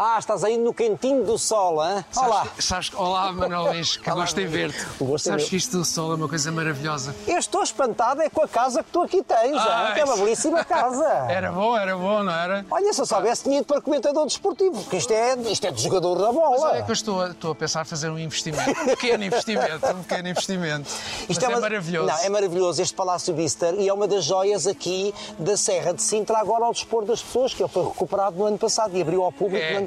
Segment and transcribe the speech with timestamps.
[0.00, 2.04] Ah, estás aí no quentinho do sol, hein?
[2.16, 2.44] Olá.
[2.44, 4.78] Sabes, sabes, olá, Manuel Lins, que Olá, gosto em ver-te.
[4.78, 7.12] É Sabes que isto do sol é uma coisa maravilhosa.
[7.26, 10.16] Eu estou espantado é com a casa que tu aqui tens, Ah, que é uma
[10.16, 11.04] belíssima casa.
[11.28, 12.64] Era bom, era bom, não era?
[12.70, 15.82] Olha, se eu soubesse, tinha ido para comentador desportivo, porque isto é, isto é de
[15.82, 16.50] jogador da bola.
[16.50, 18.70] Mas olha que eu estou a, estou a pensar fazer um investimento.
[18.70, 20.90] Um pequeno investimento, um pequeno investimento.
[21.28, 22.06] Mas é, uma- maravilhoso.
[22.06, 26.02] Não, é maravilhoso este Palácio Bister e é uma das joias aqui da Serra de
[26.02, 29.24] Sintra, agora ao dispor das pessoas, que ele foi recuperado no ano passado e abriu
[29.24, 29.77] ao público É,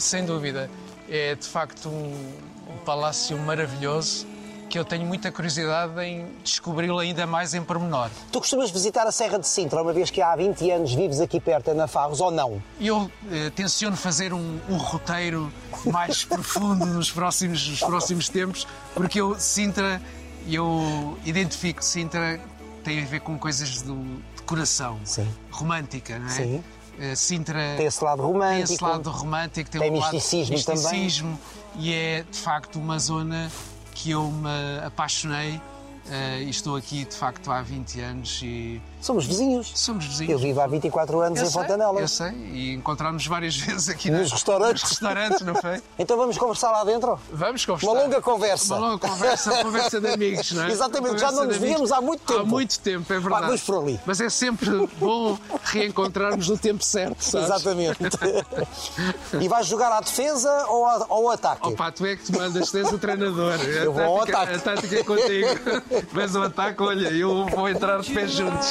[0.00, 0.70] Sem dúvida.
[1.08, 2.32] É de facto um,
[2.68, 4.26] um palácio maravilhoso
[4.68, 8.10] que eu tenho muita curiosidade em descobri-lo ainda mais em pormenor.
[8.32, 11.40] Tu costumas visitar a Serra de Sintra, uma vez que há 20 anos vives aqui
[11.40, 12.60] perto, na Farros, ou não?
[12.80, 15.52] Eu eh, tenciono fazer um, um roteiro
[15.84, 20.02] mais profundo nos próximos, nos próximos tempos, porque eu, Sintra,
[20.48, 22.40] eu identifico Sintra
[22.82, 23.96] tem a ver com coisas do,
[24.36, 25.28] de coração, Sim.
[25.50, 26.30] romântica, não é?
[26.30, 26.64] Sim.
[26.98, 28.72] Eh, Sintra Tem esse lado tem romântico.
[28.72, 30.82] esse lado romântico, tem, Tem um lado misticismo também.
[30.82, 31.38] misticismo
[31.78, 33.50] e é de facto uma zona
[33.92, 34.48] que eu me
[34.86, 35.60] apaixonei
[36.10, 39.70] eh, e estou aqui de facto há 20 anos e Somos vizinhos.
[39.74, 40.32] somos vizinhos.
[40.32, 42.00] Eu vivo há 24 anos Eu em sei, Fontanela.
[42.00, 44.82] Eu sei, e encontramos várias vezes aqui Nos na- restaurantes.
[44.82, 45.80] nos restaurantes, não foi?
[45.98, 47.18] Então vamos conversar lá dentro?
[47.32, 47.90] Vamos conversar.
[47.92, 48.74] Uma longa conversa.
[48.74, 50.70] Uma longa conversa, conversa de amigos, não é?
[50.72, 52.40] Exatamente, já não nos víamos há muito tempo.
[52.40, 53.46] Há muito tempo, é verdade.
[53.46, 54.00] vamos por ali.
[54.04, 57.46] Mas é sempre bom reencontrarmos no tempo certo, sabes?
[57.48, 57.98] Exatamente.
[59.40, 61.68] e vais jogar à defesa ou, a- ou ao ataque?
[61.68, 63.54] Opa, tu é que te mandas, tu és o treinador.
[63.64, 64.56] Eu a vou ao tática, ataque.
[64.56, 65.48] A tática é contigo.
[66.12, 68.66] Vês o ataque, olha, eu vou entrar de pés juntos.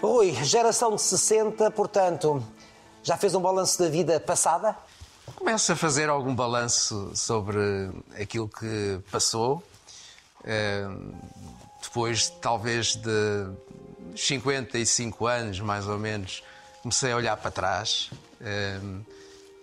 [0.00, 2.42] Rui, geração de 60, portanto,
[3.02, 4.76] já fez um balanço da vida passada?
[5.36, 7.58] Começo a fazer algum balanço sobre
[8.20, 9.62] aquilo que passou.
[10.44, 10.86] Eh,
[11.82, 13.46] Depois, talvez, de
[14.16, 16.42] 55 anos, mais ou menos,
[16.82, 18.10] comecei a olhar para trás.
[18.40, 18.78] Eh,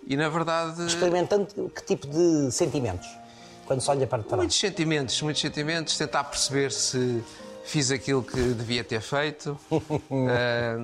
[0.08, 3.08] E, na verdade, Experimentando que tipo de sentimentos?
[3.66, 4.38] Quando se olha para trás.
[4.38, 7.22] muitos sentimentos, muitos sentimentos, tentar perceber se
[7.66, 9.58] fiz aquilo que devia ter feito.
[10.28, 10.76] Eh,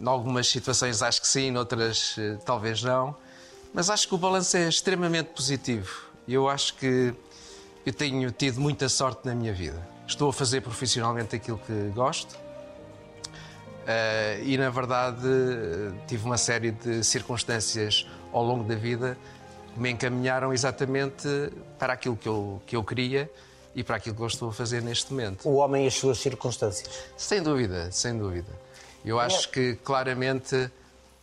[0.00, 3.16] em algumas situações acho que sim, noutras eh, talvez não.
[3.72, 5.90] Mas acho que o balanço é extremamente positivo.
[6.26, 7.14] Eu acho que
[7.84, 9.80] eu tenho tido muita sorte na minha vida.
[10.06, 12.36] Estou a fazer profissionalmente aquilo que gosto.
[13.86, 15.18] Eh, e na verdade
[16.06, 19.16] tive uma série de circunstâncias ao longo da vida
[19.78, 21.26] me encaminharam exatamente
[21.78, 23.30] para aquilo que eu, que eu queria
[23.74, 25.48] e para aquilo que eu estou a fazer neste momento.
[25.48, 26.88] O homem e as suas circunstâncias.
[27.16, 28.50] Sem dúvida, sem dúvida.
[29.04, 30.70] Eu acho que claramente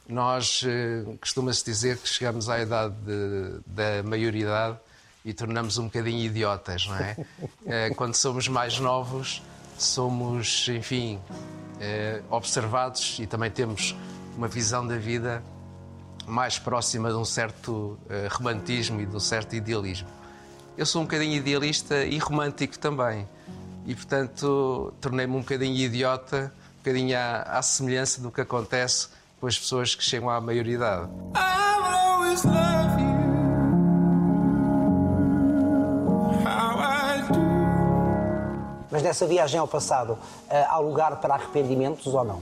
[0.07, 4.77] nós eh, costuma-se dizer que chegamos à idade de- da maioridade
[5.25, 7.17] e tornamos um bocadinho idiotas, não é?
[7.65, 9.41] Eh, Quando somos mais novos,
[9.77, 11.19] somos, enfim,
[11.81, 13.95] eh, observados e também temos
[14.37, 15.43] uma visão da vida
[16.27, 20.07] mais próxima de um certo eh, romantismo e de um certo idealismo.
[20.77, 23.27] Eu sou um bocadinho idealista e romântico também.
[23.85, 29.09] E, portanto, tornei-me um bocadinho idiota, um bocadinho à, à semelhança do que acontece
[29.39, 31.07] com as pessoas que chegam à maioridade.
[38.91, 40.17] Mas nessa viagem ao passado,
[40.49, 42.41] ah, há lugar para arrependimentos ou não?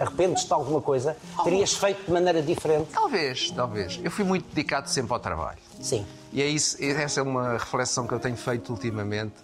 [0.00, 1.14] Arrependes-te de alguma coisa?
[1.44, 2.88] Terias feito de maneira diferente?
[2.90, 4.00] Talvez, talvez.
[4.02, 5.58] Eu fui muito dedicado sempre ao trabalho.
[5.78, 6.06] Sim.
[6.32, 9.34] E é isso, essa é uma reflexão que eu tenho feito ultimamente.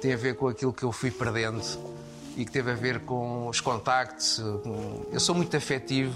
[0.00, 1.62] Tem a ver com aquilo que eu fui perdendo
[2.38, 4.42] e que teve a ver com os contactos.
[5.12, 6.14] Eu sou muito afetivo,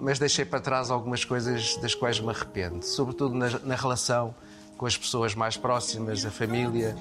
[0.00, 4.34] mas deixei para trás algumas coisas das quais me arrependo, sobretudo na, relação
[4.78, 6.96] com as pessoas mais próximas, a família.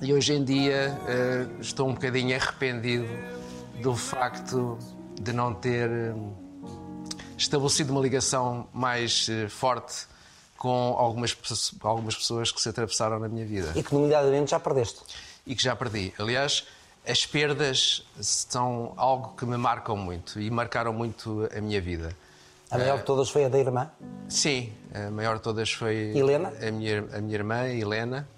[0.00, 3.08] E hoje em dia eh, estou um bocadinho arrependido
[3.80, 4.78] do facto
[5.20, 6.14] de não ter eh,
[7.36, 10.06] estabelecido uma ligação mais eh, forte
[10.56, 11.36] com algumas,
[11.82, 15.00] algumas pessoas que se atravessaram na minha vida E que, nomeadamente, já perdeste.
[15.46, 16.12] e que já perdi.
[16.18, 16.66] Aliás,
[17.06, 22.14] as perdas são algo que me marcam muito e marcaram muito a minha vida.
[22.70, 23.90] A maior de todas foi a da irmã.
[24.28, 26.52] Sim, a maior de todas foi Helena?
[26.60, 28.28] A, minha, a minha irmã, Helena,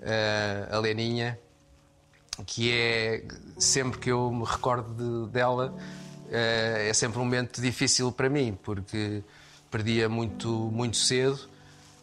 [0.00, 1.36] eh, a Leninha,
[2.44, 3.24] que é
[3.58, 4.92] sempre que eu me recordo
[5.26, 5.74] de- dela,
[6.30, 9.22] eh, é sempre um momento difícil para mim, porque
[9.70, 11.38] perdia muito, muito cedo.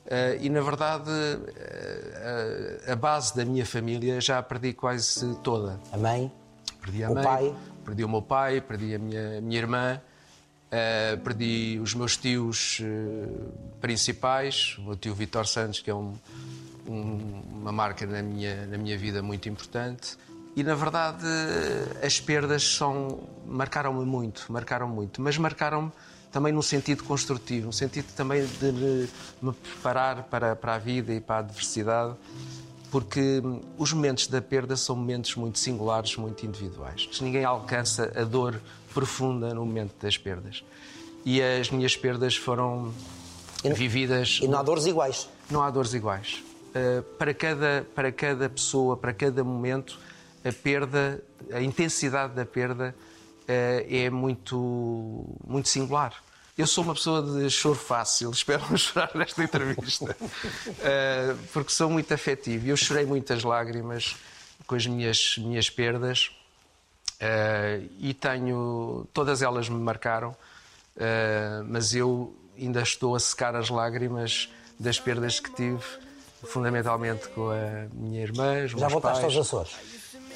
[0.06, 1.10] eh, e na verdade,
[1.56, 5.80] eh, a, base da minha família já a perdi quase toda.
[5.94, 6.30] A mãe.
[6.82, 7.56] Perdi a O mãe, pai?
[7.86, 10.02] perdi o meu pai, perdi a minha, minha irmã,
[11.24, 12.82] perdi os meus tios
[13.80, 16.16] principais, o meu tio Vitor Santos, que é um-
[16.88, 20.18] um- uma marca na minha, na minha vida muito importante,
[20.56, 21.26] E na verdade
[22.04, 25.92] as perdas são marcaram-me muito, marcaram muito, mas marcaram-me
[26.32, 29.10] também num sentido construtivo, no sentido também de me-
[29.42, 32.14] me preparar para, para a vida e para a adversidade,
[32.92, 37.10] porque hum, os momentos da perda são momentos muito singulares, muito individuais.
[37.20, 38.62] Ninguém alcança a dor
[38.94, 40.64] profunda no momento das perdas.
[41.26, 42.94] E as minhas perdas foram
[43.64, 45.28] vividas E não há dores iguais.
[45.50, 46.44] não há dores iguais.
[46.74, 50.00] Uh, para, cada, para cada pessoa, para cada momento,
[50.44, 52.96] a perda, a intensidade da perda
[53.42, 53.46] uh,
[53.88, 56.16] é muito, muito singular.
[56.58, 61.92] Eu sou uma pessoa de choro fácil, espero não chorar nesta entrevista, Uh, porque sou
[61.92, 62.68] muito afetivo.
[62.68, 64.16] Eu chorei muitas lágrimas
[64.66, 66.32] com as minhas, minhas perdas
[68.00, 69.08] e tenho.
[69.14, 70.36] Todas elas me marcaram,
[71.68, 74.50] mas eu ainda estou a secar as lágrimas
[74.80, 75.84] das perdas que tive,
[76.44, 79.36] fundamentalmente com a minha irmã, Já voltaste pais.
[79.38, 79.72] aos Açores.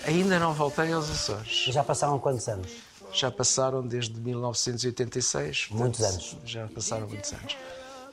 [0.06, 1.66] Ainda não voltei aos Açores.
[1.70, 2.72] Já passaram quantos anos?
[3.14, 5.68] Já passaram desde 1986.
[5.72, 6.38] Muitos anos.
[6.46, 7.58] Já passaram muitos anos.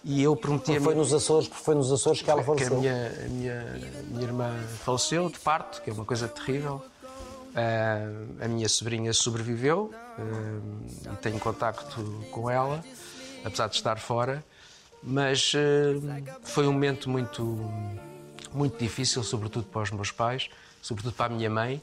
[0.04, 2.54] E eu prometi a Foi nos Açores, porque foi nos Açores que ela que a
[2.54, 2.78] faleceu.
[2.78, 4.50] minha, a minha, minha irmã
[4.84, 6.82] faleceu de parto, que é uma coisa terrível.
[7.56, 12.84] Ah, a minha sobrinha sobreviveu ah, e tenho contacto com ela,
[13.44, 14.44] apesar de estar fora.
[15.06, 17.42] Mas ah, foi um momento muito,
[18.52, 20.48] muito difícil, sobretudo para os meus pais,
[20.80, 21.82] sobretudo para a minha mãe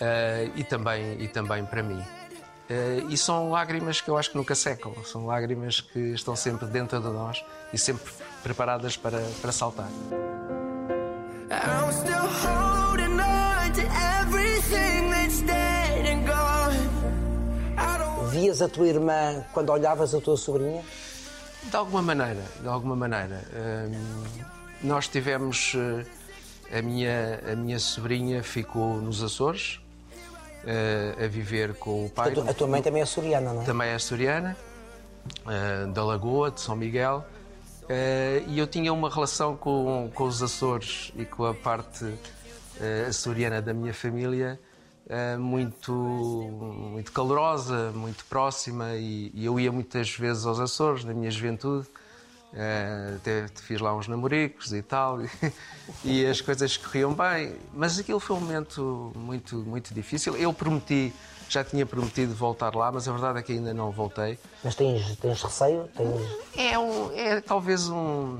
[0.00, 2.02] ah, e, também, e também para mim.
[2.68, 6.66] Eh, e são lágrimas que eu acho que nunca secam, são lágrimas que estão sempre
[6.66, 8.12] dentro de nós e sempre
[8.42, 9.88] preparadas para, para saltar.
[11.48, 13.82] I'm still holding on to
[14.20, 16.66] everything that's dead and gone.
[18.30, 20.82] Vias a tua irmã quando olhavas a tua sobrinha?
[21.70, 23.42] De alguma maneira, de alguma maneira.
[23.90, 24.24] hum,
[24.82, 25.72] nós tivemos.
[25.74, 29.80] eh, a, minha, a minha sobrinha ficou nos Açores,
[30.64, 32.30] eh, a viver com o pai.
[32.30, 33.64] A, tu- a tua mãe também é açoriana, não é?
[33.64, 34.56] também é açoriana,
[35.48, 37.24] eh, da Lagoa, de São Miguel,
[37.88, 42.04] eh, e eu tinha uma relação com, com os Açores e com a parte
[43.08, 44.60] açoriana da minha família
[45.38, 51.30] muito, muito calorosa, muito próxima, e, e eu ia muitas vezes aos Açores na minha
[51.30, 51.86] juventude.
[52.54, 55.18] eh, até fiz lá uns namoricos e tal,
[56.04, 60.36] e, as coisas corriam bem, mas aquilo foi um momento muito, muito difícil.
[60.36, 61.12] Eu prometi,
[61.48, 64.38] já tinha prometido voltar lá, mas a verdade é que ainda não voltei.
[64.64, 65.88] Mas tens, tens receio?
[65.94, 66.20] Tens...
[66.56, 68.38] É, um- é talvez um-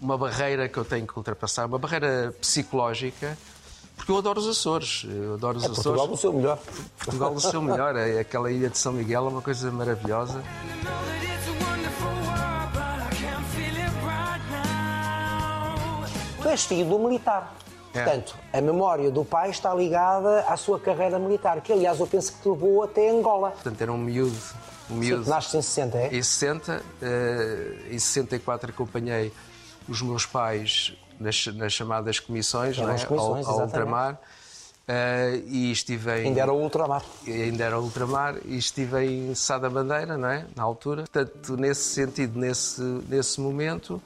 [0.00, 3.36] uma barreira que eu tenho que ultrapassar, uma barreira psicológica,
[4.00, 5.04] porque eu adoro os Açores.
[5.06, 6.10] Eu adoro os É Portugal Açores.
[6.10, 6.58] no seu melhor.
[6.98, 7.96] Portugal do seu melhor.
[7.96, 10.42] É aquela ilha de São Miguel é uma coisa maravilhosa.
[16.40, 17.54] Tu és filho do militar.
[17.92, 18.02] É.
[18.04, 22.32] Portanto, a memória do pai está ligada à sua carreira militar, que aliás eu penso
[22.32, 23.50] que te levou até Angola.
[23.50, 24.38] Portanto, era um miúdo.
[24.88, 25.28] Um miúdo.
[25.28, 26.06] Nasces em 60, é?
[26.16, 29.30] Em 60, eh, em 64 acompanhei
[29.86, 33.04] os meus pais nas, nas chamadas comissões, não é?
[33.04, 34.18] comissões, ao, ao ultramar.
[34.88, 37.02] eh, e estive em, Ainda era o ultramar.
[37.26, 40.46] ainda era ultramar e estive em Sá da Bandeira, não é?
[40.56, 41.02] Na altura.
[41.02, 44.02] Portanto, nesse sentido, nesse, nesse momento,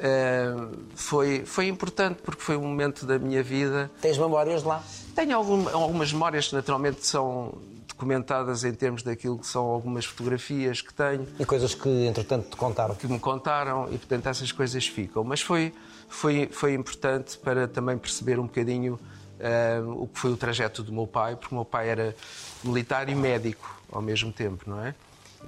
[0.00, 0.54] eh,
[0.94, 3.90] foi, foi importante porque foi um momento da minha vida.
[4.00, 4.82] Tens memórias de lá?
[5.14, 7.54] Tenho algum- algumas memórias que naturalmente são
[7.98, 12.56] documentadas em termos daquilo que são algumas fotografias que tenho E coisas que, entretanto, te
[12.56, 12.94] contaram.
[12.94, 15.24] que me contaram e portanto essas coisas ficam.
[15.24, 15.74] Mas foi,
[16.08, 18.98] foi, foi importante para também perceber um bocadinho
[19.40, 22.14] ah, o que foi o trajeto do meu pai, porque o meu pai era
[22.62, 24.94] militar e médico ao mesmo tempo, não é?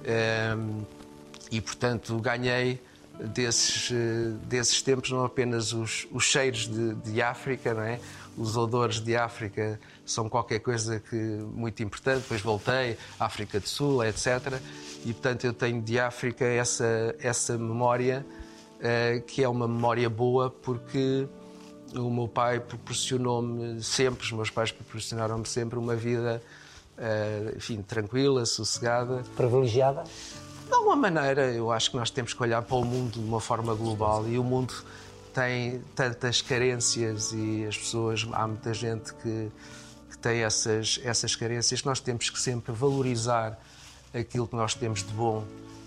[0.05, 0.57] Ah,
[1.49, 2.81] e portanto ganhei
[3.19, 7.99] desses, eh, desses tempos não apenas os, os cheiros de, de África, não é?
[8.37, 9.79] Os odores de África
[10.11, 12.21] são qualquer coisa que muito importante.
[12.21, 14.59] Depois voltei, África do Sul, etc.
[15.05, 18.25] E portanto eu tenho de África essa essa memória
[18.79, 21.27] eh, que é uma memória boa porque
[21.95, 26.41] o meu pai proporcionou-me sempre, os meus pais proporcionaram-me sempre uma vida,
[26.97, 29.23] eh, enfim, tranquila, sossegada.
[29.35, 30.03] Privilegiada?
[30.67, 33.41] De alguma maneira, eu acho que nós temos que olhar para o mundo de uma
[33.41, 34.73] forma global e o mundo
[35.33, 39.49] tem tantas carências e as pessoas, há muita gente que
[40.21, 43.59] tem essas, essas carências que nós temos que sempre valorizar
[44.13, 45.43] aquilo que nós temos de bom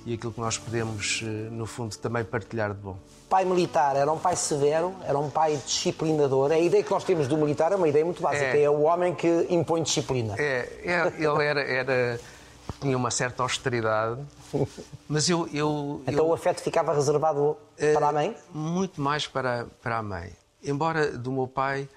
[0.07, 2.97] e aquilo que nós podemos, eh, no fundo, também partilhar de bom.
[3.29, 6.53] Pai militar era um pai severo, era um pai disciplinador.
[6.53, 8.45] A ideia que nós temos do militar é uma ideia muito básica.
[8.57, 8.71] É, É.
[8.71, 10.35] o homem que impõe disciplina.
[10.39, 12.21] É, é, ele era, era-
[12.81, 14.21] tinha uma certa austeridade,
[15.09, 17.57] mas eu, eu, Então eu- o afeto ficava reservado
[17.95, 18.37] para a mãe?
[18.53, 20.33] Muito mais para, para a mãe.
[20.63, 21.89] Embora do meu pai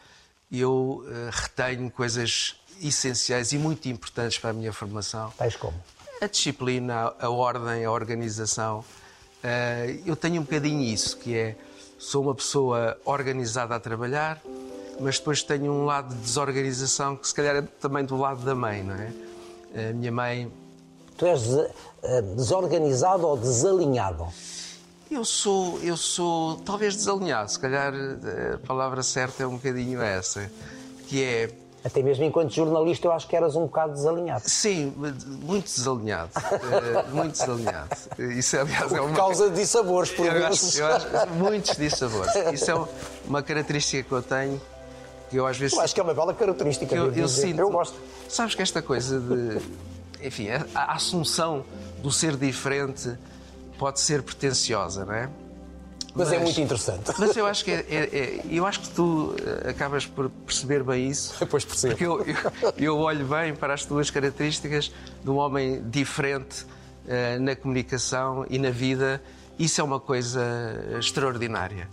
[0.51, 5.31] eu eh, retenho coisas essenciais e muito importantes para a minha formação.
[5.37, 5.73] Tais como?
[6.21, 8.83] A disciplina, a ordem, a organização.
[9.43, 11.55] Eh, eu tenho um bocadinho isso, que é,
[11.99, 14.41] sou uma pessoa organizada a trabalhar,
[14.99, 18.55] mas depois tenho um lado de desorganização que se calhar é também do lado da
[18.55, 19.89] mãe, não é?
[19.89, 20.51] A minha mãe
[21.17, 21.41] Tu és
[22.03, 24.27] eh, desorganizado ou desalinhado?
[25.09, 30.01] Eu sou, eu sou talvez desalinhado, se calhar eh, a palavra certa é um bocadinho
[30.01, 30.51] essa,
[31.07, 31.49] que é,
[31.83, 34.43] Até mesmo enquanto jornalista eu acho que eras um bocado desalinhado.
[34.45, 34.93] sim,
[35.43, 37.89] muito desalinhado, eh, muito desalinhado.
[38.19, 39.15] Isso, aliás, é Por uma...
[39.15, 42.35] causa de dissabores, por Eu acho, eu acho muitos dissabores.
[42.53, 42.87] Isso é
[43.25, 44.61] uma característica que eu tenho,
[45.29, 46.93] que eu às vezes Eu acho que é uma bela característica.
[46.93, 47.59] eu, eu sinto.
[47.61, 47.95] Eu gosto.
[48.27, 49.61] Sabes que esta coisa de.
[50.21, 51.63] Enfim, a, a assunção
[52.01, 53.15] do ser diferente
[53.77, 55.29] pode ser pretenciosa, não é?
[56.15, 57.11] Mas, é muito interessante.
[57.19, 60.81] Mas eu acho que é, é- é- eu acho que tu eh, acabas por perceber
[60.83, 61.35] bem isso.
[61.39, 61.93] Depois percebo.
[61.93, 64.91] Porque eu, eu, eu olho bem para as tuas características
[65.23, 66.65] de um homem diferente
[67.07, 69.21] eh, na comunicação e na vida.
[69.59, 70.41] Isso é uma coisa
[70.97, 71.87] extraordinária.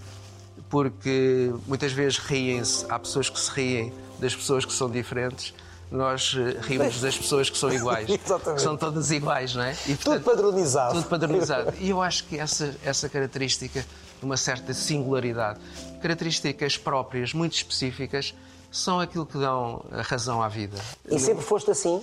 [0.70, 5.52] Porque muitas vezes riem-se, há pessoas que se riem das pessoas que são diferentes.
[5.94, 8.08] Nós eh, rimos das pessoas que são iguais.
[8.10, 8.56] Exatamente.
[8.58, 9.76] Que são todas iguais, não é?
[9.86, 10.94] E, Tudo padronizado.
[10.94, 11.72] tudo padronizado.
[11.78, 15.60] E eu acho que essa, essa característica de uma certa singularidade,
[16.02, 18.34] características próprias, muito específicas,
[18.72, 20.76] são aquilo que dão a razão à vida.
[21.08, 22.02] E sempre foste assim?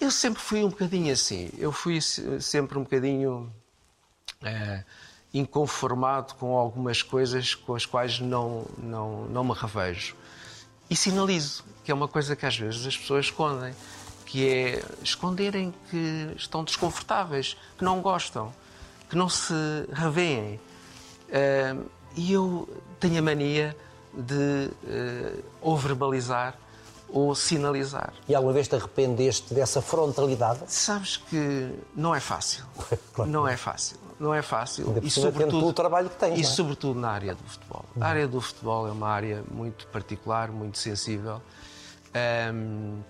[0.00, 1.50] Eu sempre fui um bocadinho assim.
[1.58, 3.52] Eu fui se- sempre um bocadinho
[4.44, 4.84] eh,
[5.34, 10.14] inconformado com algumas coisas com as quais não, não, não me revejo.
[10.90, 13.74] E sinalizo, que é uma coisa que às vezes as pessoas escondem,
[14.24, 18.52] que é esconderem que estão desconfortáveis, que não gostam,
[19.08, 19.54] que não se
[19.92, 20.60] revêem.
[21.30, 21.76] Eh,
[22.16, 22.68] e eu
[23.00, 23.76] tenho a mania
[24.14, 26.54] de eh, ou verbalizar
[27.08, 28.12] ou sinalizar.
[28.28, 30.60] E alguma vez te arrependeste dessa frontalidade?
[30.66, 32.64] Sabes que não é fácil.
[33.14, 33.30] Claro.
[33.30, 33.96] Não é fácil.
[34.18, 34.88] Não é fácil.
[34.88, 36.44] Ainda tendo tu o trabalho que tens, E é?
[36.44, 37.84] sobretudo na área do futebol.
[38.00, 41.40] A área do futebol é uma área muito particular, muito sensível.
[42.14, 43.00] Ahm,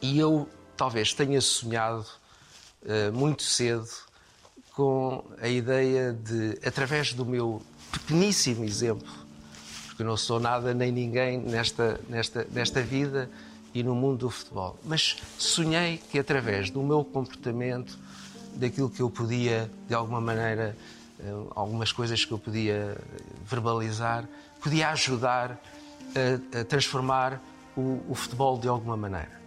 [0.00, 2.06] e eu talvez tenha sonhado
[2.86, 3.88] eh, muito cedo
[4.74, 9.08] com a ideia de, através do meu pequeníssimo exemplo,
[9.86, 13.30] porque eu não sou nada nem ninguém nesta, nesta, nesta vida
[13.72, 17.98] e no mundo do futebol, mas sonhei que através do meu comportamento,
[18.56, 20.76] daquilo que eu podia, de alguma maneira,
[21.20, 22.96] eh, algumas coisas que eu podia
[23.44, 24.24] verbalizar,
[24.62, 25.60] podia ajudar
[26.14, 27.40] a, a transformar
[27.76, 29.40] o, o futebol de alguma maneira.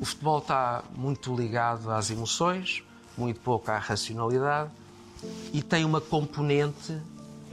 [0.00, 2.82] O futebol está muito ligado às emoções,
[3.16, 4.70] muito pouco à racionalidade
[5.52, 6.92] e tem uma componente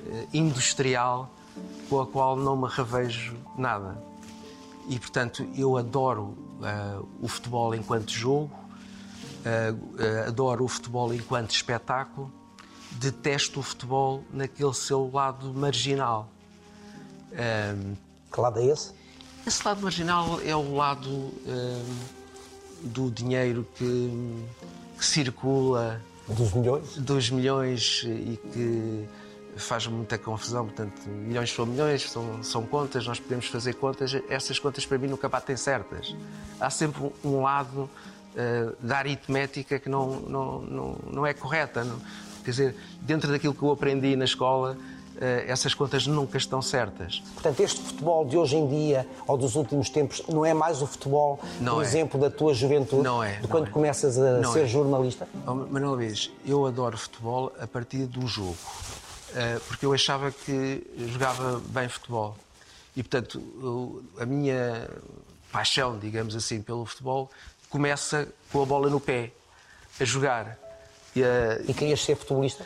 [0.08, 1.32] eh, industrial
[1.90, 3.98] com a qual não me revejo nada.
[4.88, 8.52] E, portanto, eu adoro eh, o futebol enquanto jogo,
[9.46, 12.32] eh, adoro o futebol enquanto espetáculo,
[12.92, 16.28] detesto o futebol naquele seu lado marginal.
[17.34, 17.94] Ehm,
[18.32, 18.92] Que lado é esse?
[19.46, 21.96] esse lado marginal é o lado hum,
[22.84, 24.12] do dinheiro que,
[24.98, 26.98] que circula, Dos milhões?
[26.98, 29.06] dos milhões e que
[29.58, 30.66] faz muita confusão.
[30.66, 34.12] Portanto, milhões são milhões, são, são contas, nós podemos fazer contas.
[34.30, 36.16] Essas contas para mim nunca batem certas.
[36.60, 37.90] Há sempre um, um lado
[38.36, 41.84] eh, da aritmética que não, não, não, não é correta.
[41.84, 42.00] não-
[42.44, 44.78] Quer dizer, dentro daquilo que eu aprendi na escola,
[45.20, 47.24] eh, essas contas nunca estão certas.
[47.34, 50.86] Portanto, este futebol de hoje em dia, ou dos últimos tempos, não é mais o
[50.86, 51.86] futebol, Não por é.
[51.88, 53.02] exemplo, da tua juventude?
[53.02, 53.70] Não é, De não quando é.
[53.72, 54.68] começas a Não ser é.
[54.68, 55.28] jornalista?
[55.48, 58.58] Oh, Manuel Luís, eu adoro futebol a partir do jogo,
[59.38, 62.38] Eh, porque eu achava que jogava bem futebol.
[62.96, 64.88] E, portanto, a minha
[65.52, 67.30] paixão, digamos assim, pelo futebol
[67.80, 69.32] começa com a bola no pé,
[70.00, 70.58] a jogar.
[71.14, 72.66] E, eh, E querias ser futebolista?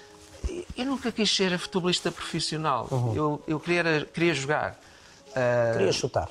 [0.78, 2.88] eu nunca quis ser futebolista profissional.
[2.92, 3.16] Uhum.
[3.16, 4.80] Eu, eu queria, queria jogar.
[5.36, 6.30] Eh, Querias chutar?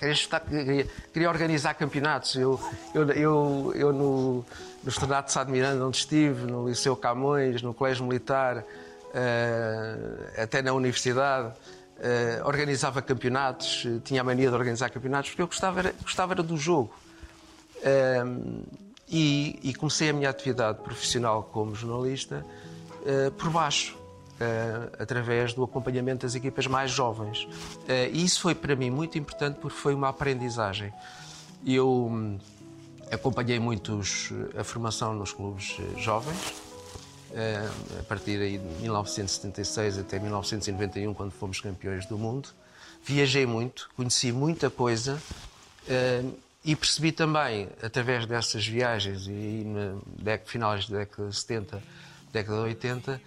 [0.00, 2.34] Queria, chutar- queria- queria organizar campeonatos.
[2.34, 2.58] Eu,
[2.92, 4.44] eu, eu, eu no,
[4.82, 8.64] no Estrenado de Sá de Miranda, onde estive, no Liceu Camões, no Colégio Militar,
[9.14, 11.52] eh, até na universidade,
[12.00, 16.42] eh, organizava campeonatos, tinha a mania de organizar campeonatos, porque eu gostava, era, gostava era
[16.42, 16.92] do jogo.
[17.86, 18.24] Eh,
[19.08, 22.44] e, e comecei a minha atividade profissional como jornalista
[23.04, 23.96] eh, por baixo,
[24.40, 27.46] eh, através do acompanhamento das equipas mais jovens.
[27.86, 30.92] Eh, e isso foi para mim muito importante porque foi uma aprendizagem.
[31.64, 32.38] Eu hum,
[33.12, 36.54] acompanhei muitos a formação nos clubes jovens,
[38.00, 42.48] a partir aí de 1976 até 1991, quando fomos campeões do mundo.
[43.04, 45.20] viajei muito, conheci muita coisa
[46.66, 51.82] e percebi também, através dessas viagens e no década, finais da década de 70,
[52.32, 53.22] década de 80,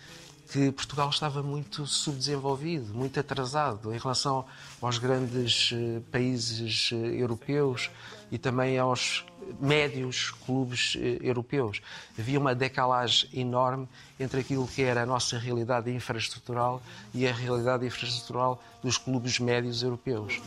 [0.52, 4.46] que Portugal estava muito subdesenvolvido, muito atrasado em relação
[4.82, 7.90] aos grandes eh, países eh, europeus
[8.30, 9.26] e também aos
[9.58, 11.82] médios clubes eh, europeus.
[12.18, 13.88] Havia uma decalagem enorme
[14.20, 16.82] entre aquilo que era a nossa realidade infraestrutural
[17.14, 20.42] e a realidade infraestrutural dos clubes médios europeus.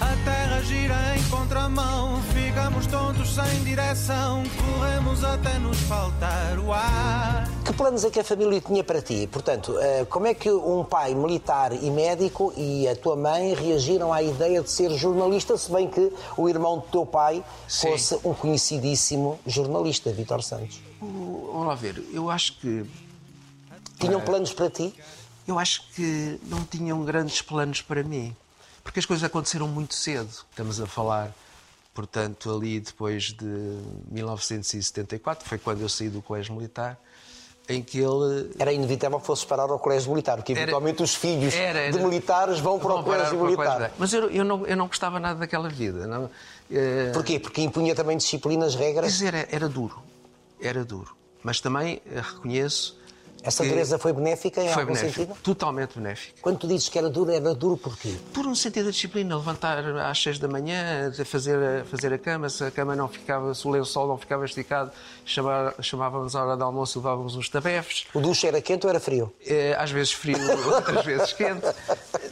[0.00, 7.48] A terra gira em contramão, ficamos tontos sem direção, corremos até nos faltar o ar.
[7.64, 9.28] Que planos é que a família tinha para ti?
[9.30, 14.12] Portanto, eh, como é que um pai militar e médico e a tua mãe reagiram
[14.12, 17.90] à ideia de ser jornalista, se bem que o irmão do teu pai Sim.
[17.92, 20.80] fosse um conhecidíssimo jornalista, Vítor Santos?
[21.00, 22.84] O- Vamos lá ver, eu acho que
[24.00, 24.24] Tinham É.
[24.24, 24.92] planos para ti?
[25.46, 28.34] Eu acho que não tinham grandes planos para mim,
[28.84, 30.28] porque as coisas aconteceram muito cedo.
[30.50, 31.32] Estamos a falar,
[31.94, 33.44] portanto, ali depois de
[34.10, 36.98] 1974, foi quando eu saí do Colégio Militar,
[37.68, 41.14] em que ele Era inevitável que fosse parar ao colégio militar, porque Era- eventualmente os
[41.14, 41.92] filhos Era, era.
[41.92, 43.74] de militares vão para o colégio militar.
[43.76, 43.94] colégio.
[43.98, 46.06] Mas eu, eu não, eu não gostava nada daquela vida.
[46.06, 46.28] Não,
[46.74, 47.38] Eh, Porquê?
[47.38, 49.12] Porque impunha também disciplinas, quer regras.
[49.12, 50.02] dizer, era, era duro.
[50.60, 51.14] Era duro.
[51.42, 52.98] Mas também eh, reconheço.
[53.42, 55.38] Essa dureza foi benéfica em foi algum benéfico, sentido?
[55.42, 56.38] totalmente benéfico.
[56.40, 58.14] Quando tu dizes que era duro, era duro porquê?
[58.32, 62.48] Por um sentido de disciplina, levantar às seis da manhã, fazer, a fazer a cama,
[62.48, 64.92] se a cama não ficava, se o lençol não ficava esticado,
[65.24, 69.00] chamar- chamávamos a hora de almoço, levávamos uns tabefes, O duche era quente ou era
[69.00, 69.32] frio?
[69.46, 70.36] eh, às vezes frio,
[70.72, 71.66] outras vezes quente.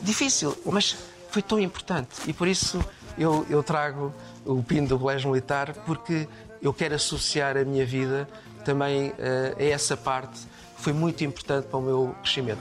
[0.00, 0.96] Difícil, mas
[1.30, 2.82] foi tão importante e por isso
[3.18, 4.12] eu, eu trago
[4.44, 6.28] o pino do colégio militar porque
[6.62, 8.28] eu quero associar a minha vida
[8.64, 10.40] também eh, a essa parte
[10.80, 12.60] foi muito importante para o meu crescimento.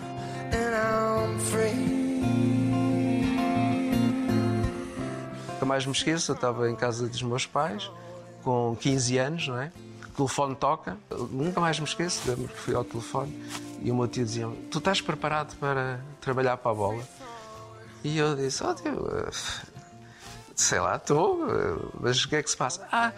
[5.54, 7.90] Nunca mais me esqueço, eu estava em casa dos meus pais,
[8.44, 9.72] com 15 anos, não é?
[10.10, 10.98] O telefone toca,
[11.32, 13.34] nunca mais me esqueço, lembro que fui ao telefone
[13.82, 17.04] e o meu tio dizia Tu estás preparado para trabalhar para a bola?
[18.04, 19.30] E eu disse: Oh, tio, eh,
[20.56, 22.86] sei lá, estou, eh, mas o que é que se passa?
[22.92, 23.14] Ah,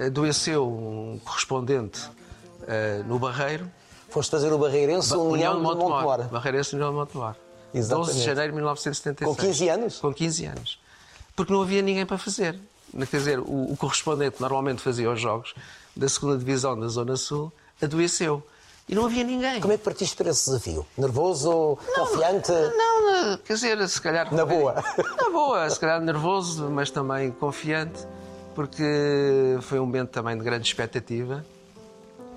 [0.00, 2.10] adoeceu um correspondente
[2.66, 3.70] eh, no Barreiro,
[4.08, 6.24] Foste fazer o Barreirense, o União de Montemor.
[6.28, 7.34] Barreirense União de Montemor.
[7.74, 8.06] Exatamente.
[8.06, 9.36] 12 de janeiro de 1976.
[9.36, 9.98] Com 15 anos?
[9.98, 10.80] Com 15 anos.
[11.36, 12.58] Porque não havia ninguém para fazer.
[13.10, 15.54] Quer dizer, o, o correspondente normalmente fazia os jogos
[15.94, 18.42] da segunda divisão da Zona Sul adoeceu.
[18.88, 19.60] E não havia ninguém.
[19.60, 20.86] Como é que partiste para esse desafio?
[20.96, 22.50] Nervoso, confiante?
[22.50, 24.34] Não, não, quer dizer, se calhar.
[24.34, 24.82] Na boa.
[25.20, 28.06] Na boa, se calhar nervoso, mas também confiante,
[28.54, 31.44] porque foi um momento também de grande expectativa.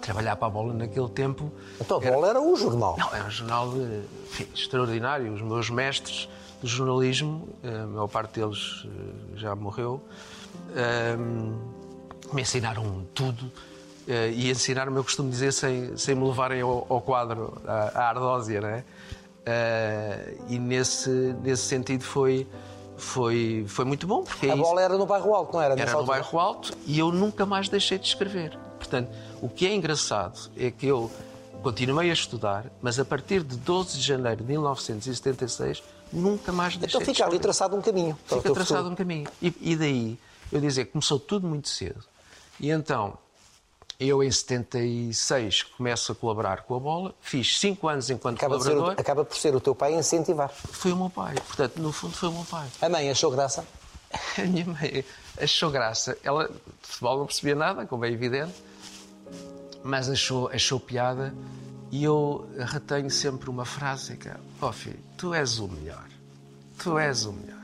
[0.01, 1.51] Trabalhar para a bola naquele tempo.
[1.79, 2.95] Então a bola era o jornal.
[2.97, 3.73] Não, é um jornal
[4.25, 5.31] enfim, extraordinário.
[5.33, 6.27] Os meus mestres
[6.61, 10.01] do jornalismo, eh, a maior parte deles eh, já morreu,
[10.75, 11.15] eh,
[12.33, 13.51] me ensinaram tudo.
[14.07, 18.09] eh, E ensinaram-me, eu costumo dizer, sem, sem me levarem ao, ao quadro, à, à
[18.09, 18.83] ardósia, não é?
[20.47, 21.09] E nesse,
[21.41, 22.47] nesse sentido foi,
[22.95, 24.23] foi, foi muito bom.
[24.23, 25.79] Porque é A bola era no bairro Alto, não era?
[25.79, 28.57] Era no bairro Alto e eu nunca mais deixei de escrever.
[28.77, 29.09] Portanto,
[29.41, 31.12] o que é engraçado é que eu
[31.63, 36.88] continuei a estudar, mas a partir de 12 de janeiro de 1976 nunca mais deixei
[36.88, 37.41] Então de fica ali escrever.
[37.41, 38.17] traçado um caminho.
[38.25, 38.89] Fica traçado futuro.
[38.89, 39.27] um caminho.
[39.41, 40.19] E, e daí,
[40.51, 42.04] eu dizer começou tudo muito cedo.
[42.60, 43.17] E então,
[43.99, 48.63] eu em 76 começo a colaborar com a bola, fiz 5 anos enquanto Acaba, de
[48.63, 50.49] ser o- colaborador, acaba por ser o teu pai a incentivar.
[50.49, 51.36] foi o meu pai.
[51.36, 52.67] Portanto, no fundo, foi o meu pai.
[52.82, 53.63] A mãe achou graça?
[54.38, 55.06] A minha mãe
[55.41, 56.17] achou graça.
[56.23, 58.54] Ela de futebol não percebia nada, como é evidente,
[59.83, 61.33] mas achou, achou piada.
[61.91, 66.07] E eu retenho sempre uma frase que é: Oh filho, tu és o melhor.
[66.77, 67.59] Tu és o melhor.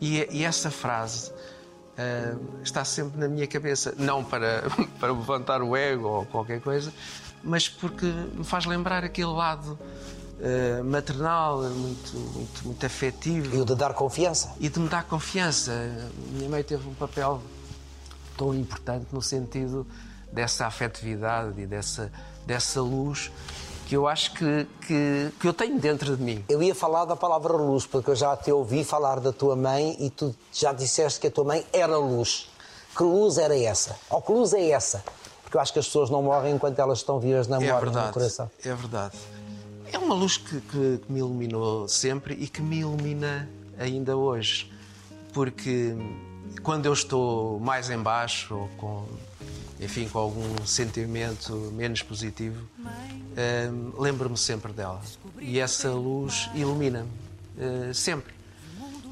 [0.00, 1.32] E, e essa frase
[1.96, 3.94] ah, está sempre na minha cabeça.
[3.98, 4.64] Não para,
[4.98, 6.92] para levantar o ego ou qualquer coisa,
[7.42, 9.78] mas porque me faz lembrar aquele lado
[10.42, 14.54] ah, maternal, muito, muito, muito afetivo E o de dar confiança.
[14.58, 15.72] e de me dar confiança.
[16.32, 17.42] Minha mãe teve um papel
[18.36, 19.86] tão importante no sentido
[20.32, 22.10] dessa afetividade e dessa,
[22.46, 23.30] dessa luz
[23.86, 26.44] que eu acho que, que, que eu tenho dentro de mim.
[26.48, 29.96] Eu ia falar da palavra luz, porque eu já te ouvi falar da tua mãe
[29.98, 32.48] e tu já disseste que a tua mãe era luz.
[32.96, 33.96] Que luz era essa?
[34.08, 35.02] Ou que luz é essa?
[35.42, 37.86] Porque eu acho que as pessoas não morrem enquanto elas estão vivas na É memória,
[37.86, 38.12] no verdade.
[38.12, 38.48] coração.
[38.64, 39.18] É verdade.
[39.92, 44.72] É uma luz que, que- que me iluminou sempre e que me ilumina ainda hoje.
[45.32, 45.96] Porque
[46.62, 49.04] quando eu estou mais em baixo ou com,
[49.80, 55.00] enfim, com algum sentimento menos positivo, hum, lembro-me sempre dela.
[55.38, 57.08] E essa luz ilumina-me.
[57.58, 58.32] eh, sempre.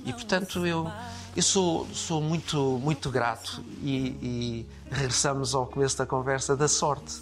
[0.04, 0.90] E portanto eu,
[1.36, 7.20] eu sou, sou muito, muito grato e, e regressamos ao começo da conversa da sorte.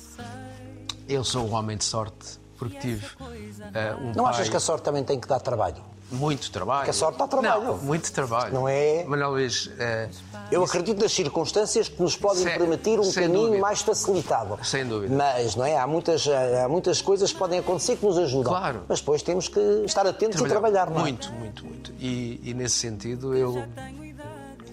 [1.08, 4.34] Eu sou um homem de sorte porque tive uh, um Não pai...
[4.34, 5.82] achas que a sorte também tem que dar trabalho?
[6.10, 6.84] Muito trabalho.
[6.84, 7.64] Que a sorte dá trabalho.
[7.64, 8.54] Não, muito trabalho.
[8.54, 10.08] Não é- Manuel Luís, eh,
[10.52, 13.58] Eu acredito nas circunstâncias que nos podem Sem- permitir um caminho dúvida.
[13.60, 14.56] mais facilitado.
[14.64, 15.12] Sem dúvida.
[15.12, 15.76] Mas, não é?
[15.76, 18.52] Há muitas, há muitas coisas que podem acontecer que nos ajudam.
[18.52, 18.82] Claro.
[18.88, 21.02] Mas depois temos que estar atentos e trabalhar, não é?
[21.02, 21.92] Muito, muito, muito.
[21.98, 23.64] E, e nesse sentido eu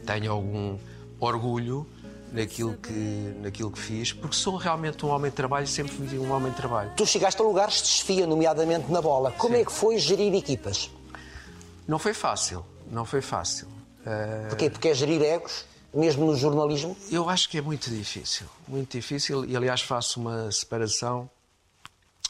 [0.06, 0.78] tenho algum
[1.20, 1.88] orgulho
[2.32, 6.18] naquilo que, naquilo que fiz, porque sou realmente um homem de trabalho e sempre fui
[6.20, 6.92] um homem de trabalho.
[6.96, 9.32] Tu chegaste a lugares de desfia, nomeadamente na bola.
[9.32, 9.62] Como Sim.
[9.62, 10.90] é que foi gerir equipas?
[11.88, 13.68] Não foi fácil, não foi fácil.
[14.06, 14.70] Eh, Porquê?
[14.70, 16.96] Porque é gerir egos, mesmo no jornalismo?
[17.12, 21.30] Eu acho que é muito difícil, muito difícil, e aliás faço uma separação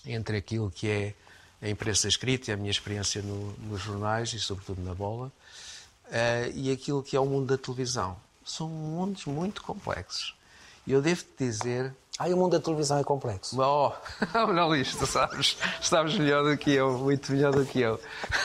[0.05, 1.13] entre aquilo que é
[1.61, 5.31] a imprensa escrita e a minha experiência no- nos jornais e sobretudo na bola,
[6.11, 8.17] eh, e aquilo que é o mundo da televisão.
[8.45, 10.35] São mundos muito complexos.
[10.85, 13.59] E eu devo te dizer Ai, o mundo da televisão é complexo.
[13.59, 13.91] Oh,
[14.99, 17.99] tu sabes, sabes melhor do que eu, muito melhor do que eu.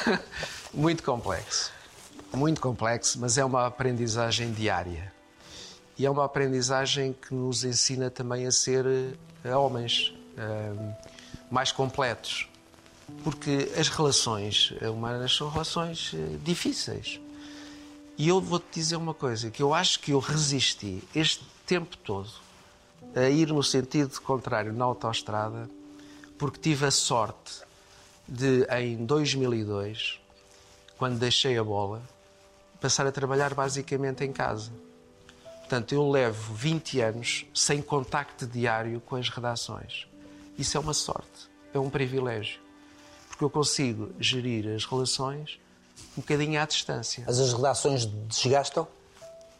[0.73, 1.73] Muito complexo,
[2.35, 5.11] muito complexo, mas é uma aprendizagem diária.
[5.99, 8.85] E é uma aprendizagem que nos ensina também a ser
[9.45, 10.95] eh, homens eh,
[11.51, 12.49] mais completos.
[13.25, 17.19] Porque as relações humanas são relações eh, difíceis.
[18.19, 22.31] E eu vou-te dizer uma coisa, que eu acho que eu resisti este tempo todo
[23.17, 25.69] a ir no sentido contrário na autoestrada,
[26.37, 27.63] porque tive a sorte
[28.29, 30.21] de, em 2002,
[30.99, 32.03] quando deixei a bola,
[32.81, 34.71] passar a trabalhar basicamente em casa.
[35.61, 40.09] Portanto, eu levo 20 anos sem contacto diário com as redações.
[40.59, 42.61] Isso é uma sorte, é um privilégio,
[43.29, 45.61] porque eu consigo gerir as relações
[46.17, 47.23] um bocadinho à distância.
[47.27, 48.89] Mas as redações desgastam?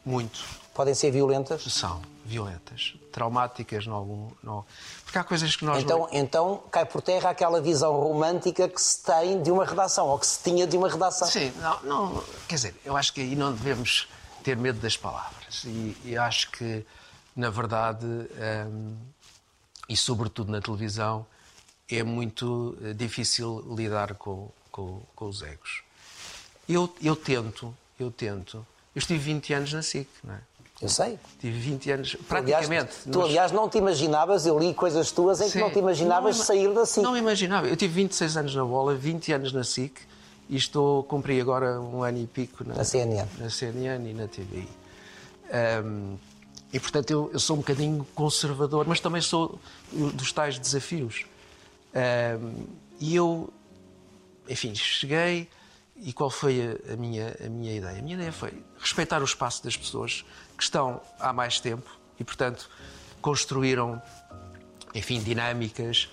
[0.05, 0.43] Muito.
[0.73, 1.63] Podem ser violentas?
[1.63, 4.63] São violentas, traumáticas, em algum, não.
[5.03, 6.09] porque há coisas que nós Então, não...
[6.11, 10.27] então cai por terra aquela visão romântica que se tem de uma redação, ou que
[10.27, 11.27] se tinha de uma redação.
[11.27, 14.07] Sim, não, não, quer dizer, eu acho que aí não devemos
[14.43, 15.63] ter medo das palavras.
[15.65, 16.85] E, e acho que,
[17.35, 18.95] na verdade, hum,
[19.89, 21.25] e sobretudo na televisão,
[21.89, 25.81] é muito eh, difícil lidar com, com, com os egos.
[26.67, 28.65] Eu, eu tento, eu tento.
[28.95, 30.39] Eu estive 20 anos na SIC, não é?
[30.81, 31.19] Eu sei.
[31.41, 32.91] Tive 20 anos, Aliás, praticamente.
[33.11, 35.59] tu, mas- aliás, não te imaginavas, eu li coisas tuas em que Sim.
[35.59, 37.03] não te imaginavas Não sair da SIC.
[37.03, 37.67] Não imaginava.
[37.67, 39.99] Eu tive 26 anos na bola, 20 anos na SIC
[40.47, 43.27] e estou, cumpri agora um ano e pico na, Na CNN.
[43.39, 44.69] na CNN e na TVI.
[45.51, 46.15] Ahm,
[46.71, 49.59] e, portanto, eu, eu sou um bocadinho conservador, mas também sou
[49.91, 51.25] dos tais desafios.
[51.93, 52.53] Ahm,
[53.01, 53.51] e eu,
[54.47, 55.49] enfim, cheguei
[56.01, 57.99] e qual foi a, a minha, a minha ideia?
[57.99, 60.25] A minha ideia foi respeitar o espaço das pessoas
[60.57, 62.69] que estão há mais tempo e, portanto,
[63.21, 64.01] construíram,
[64.93, 66.09] enfim, dinâmicas,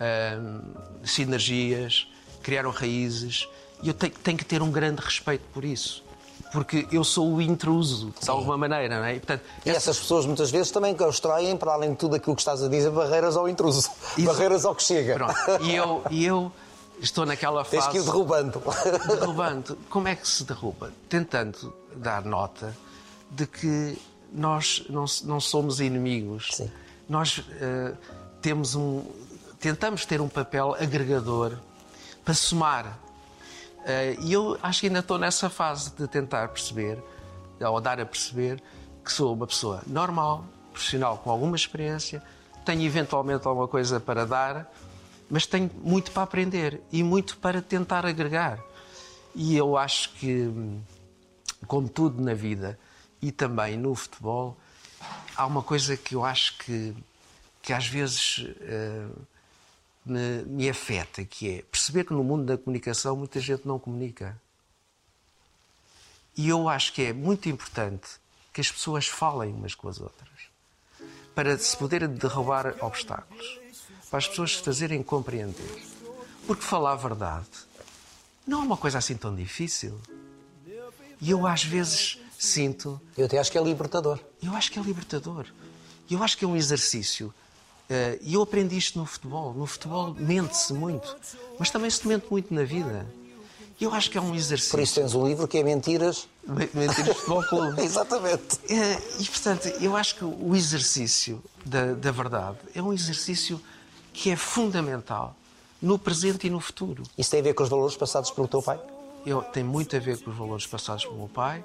[0.00, 0.60] hum,
[1.04, 2.06] sinergias,
[2.42, 3.48] criaram raízes
[3.82, 6.04] e eu tenho, tenho que ter um grande respeito por isso.
[6.52, 9.14] Porque eu sou o intruso, de alguma maneira, não é?
[9.14, 12.42] E, portanto, E essas pessoas muitas vezes também constroem, para além de tudo aquilo que
[12.42, 13.88] estás a dizer, barreiras ao intruso.
[14.18, 14.26] Isso.
[14.26, 15.14] Barreiras ao que chega.
[15.14, 15.34] Pronto.
[15.62, 16.50] E eu, e eu
[17.00, 17.96] estou naquela Tens fase.
[17.96, 18.62] que ir derrubando.
[19.08, 19.78] derrubando.
[19.88, 20.92] Como é que se derruba?
[21.08, 22.76] Tentando dar nota
[23.30, 23.98] de que
[24.32, 26.50] nós não, não somos inimigos.
[26.52, 26.70] Sim.
[27.08, 27.94] Nós eh,
[28.40, 29.04] temos um.
[29.58, 31.56] Tentamos ter um papel agregador
[32.24, 32.98] para somar.
[33.84, 37.02] Eh, e eu acho que ainda estou nessa fase de tentar perceber,
[37.60, 38.62] ou dar a perceber,
[39.04, 42.22] que sou uma pessoa normal, profissional com alguma experiência,
[42.64, 44.70] tenho eventualmente alguma coisa para dar,
[45.30, 48.62] mas tenho muito para aprender e muito para tentar agregar.
[49.34, 50.50] E eu acho que,
[51.66, 52.78] como tudo na vida
[53.22, 54.58] e também no futebol,
[55.36, 56.94] há uma coisa que eu acho que,
[57.62, 59.06] que às vezes eh,
[60.04, 64.40] me, me afeta, que é perceber que no mundo da comunicação muita gente não comunica.
[66.36, 68.08] E eu acho que é muito importante
[68.52, 70.28] que as pessoas falem umas com as outras
[71.34, 73.58] para se poderem derrubar obstáculos,
[74.10, 75.82] para as pessoas se fazerem compreender.
[76.46, 77.46] Porque falar a verdade
[78.46, 79.98] não é uma coisa assim tão difícil.
[81.20, 84.18] E eu às vezes sinto Eu até acho que é libertador.
[84.42, 85.46] eu acho que é libertador.
[86.10, 87.32] Eu acho que é um exercício.
[87.88, 89.52] Eh, E eu aprendi isto no futebol.
[89.54, 91.16] No futebol mente-se muito,
[91.58, 93.06] mas também se mente muito na vida.
[93.78, 94.72] E Eu acho que é um exercício.
[94.72, 96.26] Por isso tens um livro que é Mentiras.
[96.74, 97.80] Mentiras Futebol Clube.
[97.84, 98.58] Exatamente.
[98.68, 103.60] Eh, E, portanto, eu acho que o exercício da, da verdade é um exercício
[104.12, 105.34] que é fundamental
[105.80, 107.02] no presente e no futuro.
[107.16, 108.78] Isso tem a ver com os valores passados pelo teu pai?
[109.24, 111.60] eu, tem muito a ver com os valores passados pelo meu pai,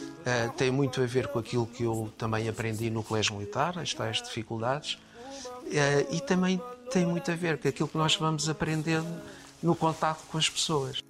[0.00, 3.92] uh, tem muito a ver com aquilo que eu também aprendi no colégio militar, as
[3.92, 9.08] tais dificuldades, uh, e também tem muito a ver com aquilo que nós vamos aprendendo
[9.62, 11.02] no contato com as pessoas.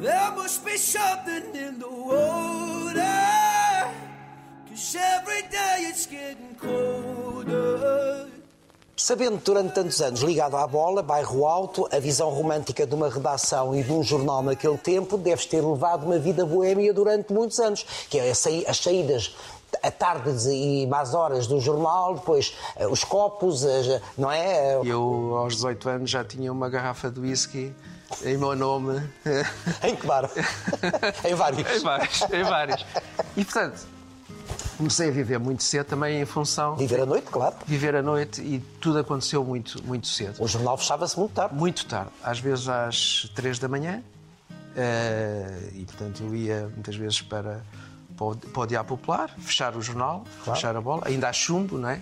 [0.00, 3.02] There must be something in the water,
[4.68, 8.11] cause every day it's getting colder.
[8.94, 13.74] Sabendo durante tantos anos, ligado à bola, bairro alto, a visão romântica de uma redação
[13.74, 17.86] e de um jornal naquele tempo, deves ter levado uma vida boêmia durante muitos anos,
[18.10, 19.34] que é as saídas
[19.82, 23.64] a tardes e más horas do jornal, depois eh, os copos,
[24.18, 24.74] não é?
[24.84, 27.74] Eu, aos 18 anos, já tinha uma garrafa de whisky
[28.22, 29.02] em meu nome.
[29.82, 30.30] Em que bar?
[31.24, 31.76] em vários.
[31.76, 32.86] Em vários, em vários.
[33.36, 33.86] E, portanto,
[34.82, 36.74] comecei a viver muito cedo também em função.
[36.74, 37.54] Viver à noite, claro.
[37.64, 40.42] Viver à noite e tudo aconteceu muito, muito cedo.
[40.42, 41.54] O jornal fechava-se muito tarde.
[41.54, 44.02] Muito tarde, às vezes às três da manhã.
[44.76, 47.62] Eh, e portanto eu ia muitas vezes para,
[48.16, 50.58] para o Diabo Popular, fechar o jornal, claro.
[50.58, 52.00] fechar a bola, ainda há chumbo, não é?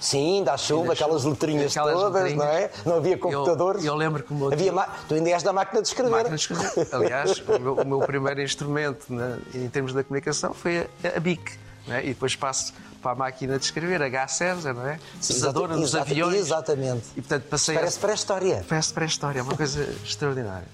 [0.00, 2.44] Sim, dá chuva, aquelas letrinhas aquelas todas, letrinhas.
[2.44, 2.70] não é?
[2.84, 3.84] Não havia computadores.
[3.84, 4.88] Eu, eu lembro que o meu havia ma...
[5.08, 6.10] Tu ainda és da máquina de escrever.
[6.10, 6.88] Máquina de escrever.
[6.92, 11.20] Aliás, o, meu, o meu, primeiro instrumento né, em termos da comunicação foi a, a
[11.20, 11.65] BIC.
[11.88, 12.04] É?
[12.04, 14.28] E depois passo para a máquina de escrever, H.
[14.28, 14.98] César, não é?
[15.24, 16.34] Pesadora nos aviões.
[16.34, 17.04] Exatamente.
[17.16, 18.00] E, portanto, passei Parece a...
[18.00, 18.64] pré-história.
[18.68, 20.68] Parece pré-história, é uma coisa extraordinária.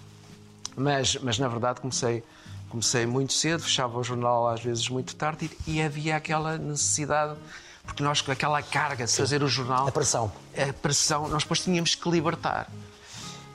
[0.75, 2.25] Mas, mas, na verdade, comecei,
[2.70, 7.37] comecei muito cedo, fechava o jornal às vezes muito tarde e, e havia aquela necessidade
[7.85, 9.88] porque nós com aquela carga de fazer o jornal.
[9.88, 10.33] A pressão.
[10.57, 12.70] A pressão, nós depois tínhamos que libertar.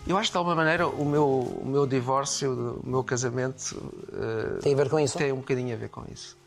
[0.06, 3.74] Eu acho que de alguma maneira o meu, o meu divórcio, o meu casamento.
[3.74, 5.18] Uh, tem a ver com isso?
[5.18, 6.38] Tem um bocadinho a ver com isso.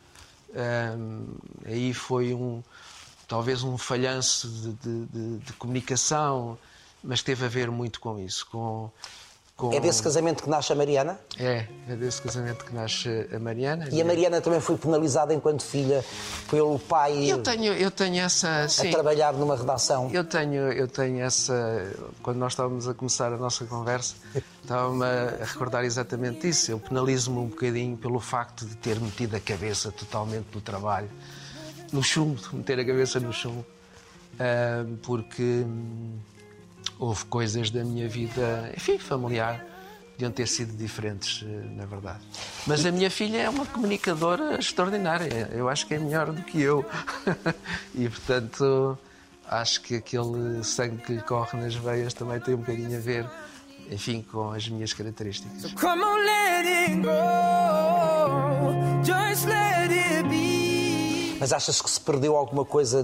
[1.65, 2.63] Aí foi um.
[3.29, 6.59] talvez um falhanço de, de, de, de comunicação,
[7.03, 8.91] mas teve a ver muito com isso, com
[9.61, 9.73] com...
[9.75, 11.21] É desse casamento que nasce a Mariana?
[11.39, 13.89] É, é desse casamento que nasce a Mariana.
[13.93, 16.03] E a Mariana também foi penalizada enquanto filha
[16.51, 20.09] pelo pai eu tenho, eu tenho essa, sim, a trabalhar numa redação?
[20.11, 21.93] Eu tenho, eu tenho essa...
[22.23, 24.15] Quando nós estávamos a começar a nossa conversa,
[24.63, 26.73] estava-me a recordar exatamente isso.
[26.73, 31.11] Eu penalizo-me um bocadinho pelo facto de ter metido a cabeça totalmente no trabalho,
[31.93, 33.65] no chumbo, meter a cabeça no chumbo.
[34.35, 35.67] Uh, porque
[37.01, 39.65] houve coisas da minha vida, enfim, familiar,
[40.13, 42.21] deviam ter sido diferentes, eh, na verdade.
[42.67, 45.49] Mas a minha filha é uma comunicadora extraordinária.
[45.53, 46.85] Eu acho que é melhor do que eu.
[47.97, 48.99] e, portanto,
[49.49, 53.27] acho que aquele sangue que lhe corre nas veias também tem um bocadinho a ver,
[53.91, 55.63] enfim, com as minhas características.
[55.63, 55.71] So
[61.41, 63.03] Mas achas que se perdeu alguma coisa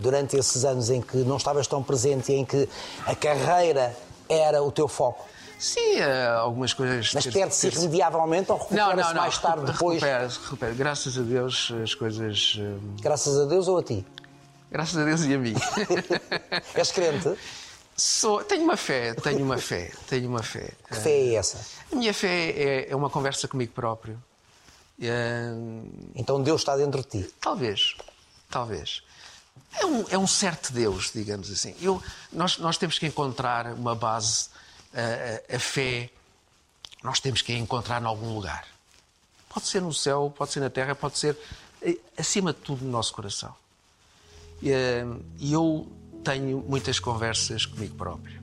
[0.00, 2.68] durante esses anos em que não estavas tão presente e em que
[3.06, 3.96] a carreira
[4.28, 5.26] era o teu foco?
[5.58, 7.14] Sim, eh, algumas coisas.
[7.14, 10.02] Mas perde-se irremediavelmente ou recupera-se mais tarde depois?
[10.02, 10.74] Recupera, recupera.
[10.74, 12.58] Graças a Deus as coisas.
[12.60, 14.04] Eh, Graças a Deus ou a ti?
[14.70, 15.54] Graças a Deus e a mim.
[16.74, 17.32] És crente?
[17.96, 20.72] Sou, tenho uma fé, tenho uma fé, tenho uma fé.
[20.90, 21.58] Que fé é essa?
[21.92, 24.20] A minha fé é, é uma conversa comigo próprio.
[26.14, 27.34] Então Deus está dentro de ti?
[27.40, 27.96] Talvez,
[28.48, 29.02] talvez.
[29.80, 31.74] É um, é um certo Deus, digamos assim.
[31.80, 32.02] Eu,
[32.32, 34.48] nós, nós temos que encontrar uma base,
[34.92, 36.10] a, a, a fé,
[37.02, 38.66] nós temos que a encontrar em algum lugar.
[39.48, 41.36] Pode ser no céu, pode ser na terra, pode ser
[41.82, 43.54] eh, acima de tudo no nosso coração.
[44.62, 45.86] E eu
[46.24, 48.42] tenho muitas conversas comigo próprio.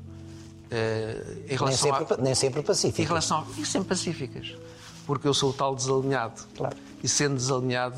[0.69, 2.99] Eh, nem, sempre, a, nem sempre pacíficas.
[2.99, 4.55] Em relação a, e sempre pacíficas
[5.05, 6.41] porque eu sou o tal desalinhado.
[6.55, 6.75] Claro.
[7.03, 7.97] E sendo desalinhado,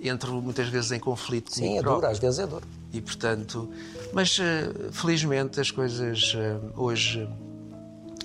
[0.00, 2.66] entro muitas vezes em conflito Sim, é duro, às vezes é duro.
[2.92, 3.70] E portanto,
[4.12, 7.28] mas eh, felizmente as coisas eh, hoje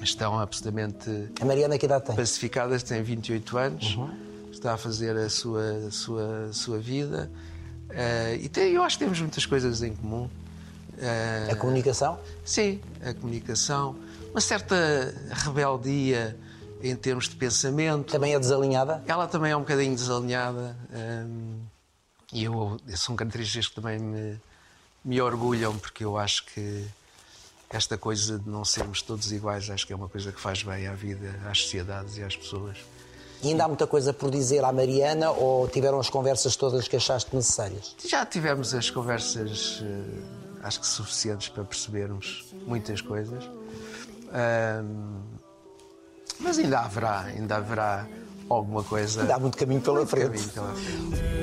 [0.02, 1.10] estão absolutamente
[1.40, 2.16] a Mariana que idade tem?
[2.16, 4.10] pacificadas, tem 28 anos, uhum.
[4.52, 7.32] está a fazer a sua, sua, sua vida
[7.90, 10.30] uh, e tem, eu acho que temos muitas coisas em comum.
[11.52, 12.18] A comunicação?
[12.44, 13.98] Sim, a comunicação,
[14.32, 14.76] uma certa
[15.30, 16.38] rebeldia
[16.90, 18.12] em termos de pensamento.
[18.12, 19.04] Também é desalinhada?
[19.08, 20.76] Ela também é um bocadinho desalinhada.
[20.94, 21.60] Hum,
[22.32, 24.40] e eu, são características que também me,
[25.04, 26.86] me orgulham, porque eu acho que
[27.70, 30.88] esta coisa de não sermos todos iguais, acho que é uma coisa que faz bem
[30.88, 32.78] à vida, às sociedades e às pessoas.
[33.44, 36.96] E ainda há muita coisa por dizer à Mariana ou tiveram as conversas todas que
[36.96, 37.96] achaste necessárias?
[38.08, 43.44] Já tivemos as conversas, eh, acho que suficientes para percebermos muitas coisas.
[44.34, 45.35] Um,
[46.40, 48.08] mas ainda haverá, ainda haverá
[48.50, 49.22] alguma coisa.
[49.22, 50.30] Ainda há muito caminho pela muito frente.
[50.30, 51.36] Caminho pela frente.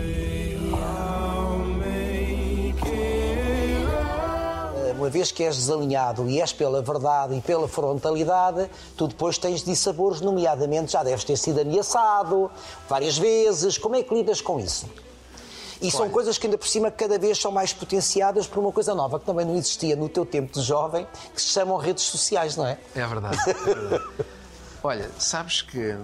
[5.12, 10.20] vez que és desalinhado e és pela verdade e pela frontalidade, tu depois tens dissabores,
[10.22, 12.50] nomeadamente já deves ter sido ameaçado
[12.88, 13.76] várias vezes.
[13.76, 14.86] Como é que lidas com isso?
[15.82, 18.94] E são coisas que ainda por cima cada vez são mais potenciadas por uma coisa
[18.94, 22.56] nova que também não existia no teu tempo de jovem, que se chamam redes sociais,
[22.56, 22.78] não é?
[22.94, 23.38] É verdade.
[23.50, 24.04] É verdade.
[24.84, 25.96] Olha, sabes que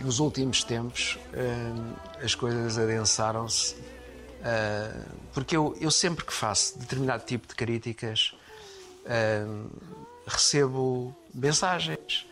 [0.00, 5.02] nos últimos tempos hum, as coisas adensaram-se, hum,
[5.32, 8.32] porque eu, eu sempre que faço determinado tipo de críticas
[9.46, 9.68] hum,
[10.24, 12.26] recebo mensagens,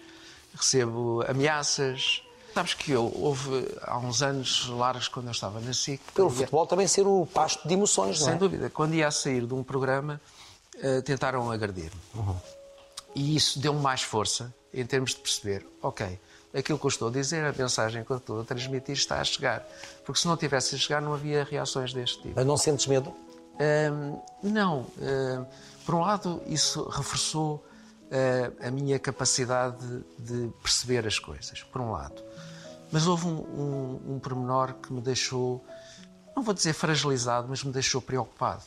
[0.54, 6.00] recebo ameaças, Sabes que eu, houve há uns anos largos, quando eu estava na SIC...
[6.12, 6.34] Pelo ia...
[6.34, 8.30] futebol também ser o pasto de emoções, não é?
[8.30, 8.68] Sem dúvida.
[8.68, 10.20] Quando ia a sair de um programa,
[10.74, 12.00] uh, tentaram agredir-me.
[12.12, 12.36] Uhum.
[13.14, 16.18] E isso deu-me mais força em termos de perceber, ok,
[16.54, 19.24] aquilo que eu estou a dizer, a mensagem que eu estou a transmitir está a
[19.24, 19.66] chegar.
[20.04, 22.34] Porque se não tivesse a chegar, não havia reações deste tipo.
[22.36, 23.10] Mas não sentes medo?
[23.10, 24.80] Uh, não.
[24.80, 25.46] Uh,
[25.84, 27.64] por um lado, isso reforçou
[28.60, 29.76] a minha capacidade
[30.18, 32.20] de, de perceber as coisas, por um lado.
[32.90, 35.64] Mas houve um, um, um pormenor que me deixou,
[36.34, 38.62] não vou dizer fragilizado, mas me deixou preocupado.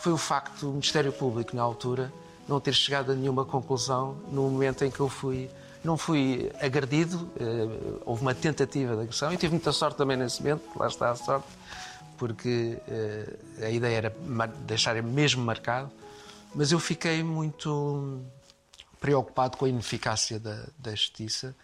[0.00, 2.10] Foi o facto do Ministério Público, na altura,
[2.50, 5.48] não ter chegado a nenhuma conclusão no momento em que eu fui.
[5.82, 10.42] Não fui agredido, eh, houve uma tentativa de agressão e tive muita sorte também nesse
[10.42, 11.48] momento, lá está a sorte,
[12.18, 14.16] porque eh, a ideia era
[14.66, 15.90] deixar mesmo marcado,
[16.54, 18.20] mas eu fiquei muito
[19.00, 21.56] preocupado com a ineficácia da, da justiça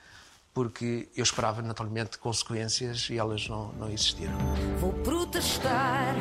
[0.56, 4.32] porque eu esperava naturalmente consequências e elas não, não existiram.
[4.80, 6.14] Vou protestar,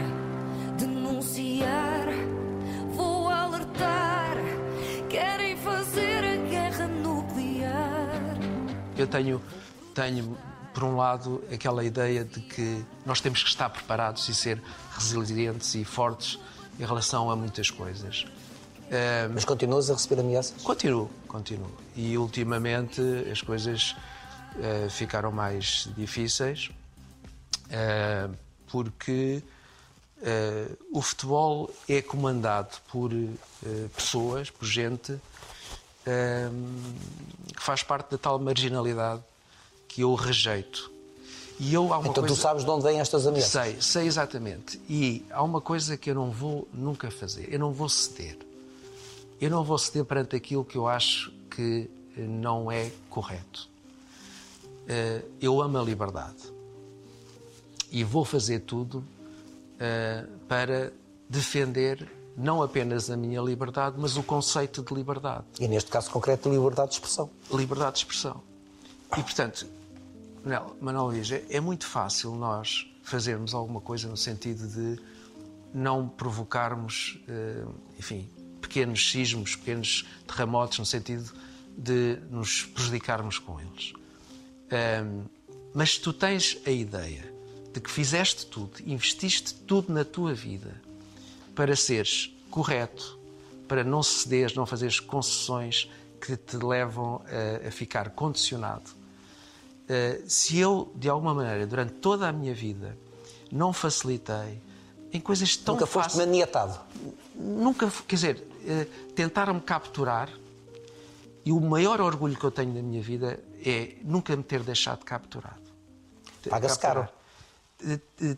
[0.77, 1.94] denunciar,
[8.97, 9.41] Eu tenho,
[9.93, 10.37] tenho,
[10.73, 14.61] por um lado, aquela ideia de que nós temos que estar preparados e ser
[14.93, 16.39] resilientes e fortes
[16.79, 18.25] em relação a muitas coisas.
[19.33, 20.61] Mas continuas a receber ameaças?
[20.61, 21.71] Continuo, continuo.
[21.95, 23.95] E ultimamente as coisas
[24.55, 26.69] uh, ficaram mais difíceis
[27.65, 28.35] uh,
[28.67, 29.41] porque
[30.19, 33.11] uh, o futebol é comandado por
[33.95, 35.19] pessoas, por gente
[36.05, 39.21] que faz parte da tal marginalidade
[39.87, 40.91] que eu rejeito.
[41.59, 42.35] E eu, há uma então coisa...
[42.35, 43.51] tu sabes de onde vêm estas ameaças?
[43.51, 44.79] Sei, sei exatamente.
[44.89, 47.51] E há uma coisa que eu não vou nunca fazer.
[47.51, 48.37] Eu não vou ceder.
[49.39, 53.69] Eu não vou ceder perante aquilo que eu acho que não é correto.
[54.87, 56.53] Eh, eu amo a liberdade
[57.91, 59.03] e vou fazer tudo
[59.79, 60.93] eh, para
[61.29, 65.45] defender não apenas a minha liberdade, mas o conceito de liberdade.
[65.59, 67.29] E neste caso concreto, liberdade de expressão.
[67.51, 68.41] Liberdade de expressão.
[69.17, 69.65] E portanto,
[70.81, 75.01] Manuel Luís, é muito fácil nós fazermos alguma coisa no sentido de
[75.73, 77.65] não provocarmos, eh,
[77.99, 78.29] enfim,
[78.61, 81.31] pequenos sismos, pequenos terremotos, no sentido
[81.77, 83.93] de nos prejudicarmos com eles.
[85.73, 87.33] Mas tu tens a ideia
[87.73, 90.81] de que fizeste tudo, investiste tudo na tua vida
[91.55, 93.17] para seres correto,
[93.67, 95.89] para não cederes, não fazeres concessões
[96.21, 97.21] que te levam
[97.63, 98.89] a, a ficar condicionado.
[99.85, 102.97] Uh, se eu, de alguma maneira, durante toda a minha vida,
[103.51, 104.61] não facilitei
[105.13, 106.79] em coisas tão Nunca foste maniatado?
[107.35, 110.29] Nunca, quer dizer, uh, tentaram-me capturar
[111.45, 115.05] e o maior orgulho que eu tenho na minha vida é nunca me ter deixado
[115.05, 115.61] capturado.
[116.49, 117.07] Paga-se caro.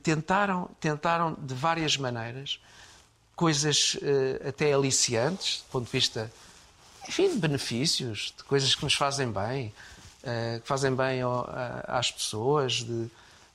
[0.04, 2.60] Tentaram, tentaram de várias maneiras,
[3.38, 6.30] coisas uh, até aliciantes, do ponto de vista,
[7.08, 9.72] enfim, de benefícios, de coisas que nos fazem bem,
[10.24, 11.22] uh, que fazem bem
[11.84, 13.10] às pessoas, de,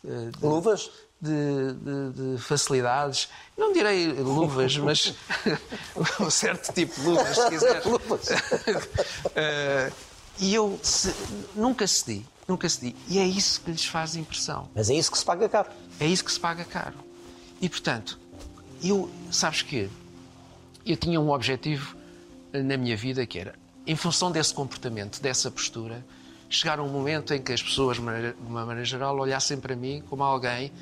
[0.04, 0.90] uh, de luvas.
[1.20, 1.30] De,
[1.74, 3.28] de, de, facilidades.
[3.56, 5.14] Não direi luvas, mas
[6.18, 7.82] um certo tipo de luvas, se quiser.
[7.86, 8.26] luvas.
[10.40, 11.14] E eu se,
[11.54, 12.96] nunca cedi, nunca cedi.
[13.06, 14.68] E é isso que lhes faz impressão.
[14.74, 15.70] Mas é isso que se paga caro.
[16.00, 16.96] É isso que se paga caro.
[17.60, 18.18] E, portanto,
[18.82, 19.88] eu, sabes que
[20.84, 21.96] eu tinha um objetivo
[22.52, 23.54] na minha vida que era,
[23.86, 26.04] em função desse comportamento, dessa postura,
[26.48, 30.22] chegar um momento em que as pessoas, de uma maneira geral, olhassem para mim como
[30.22, 30.72] alguém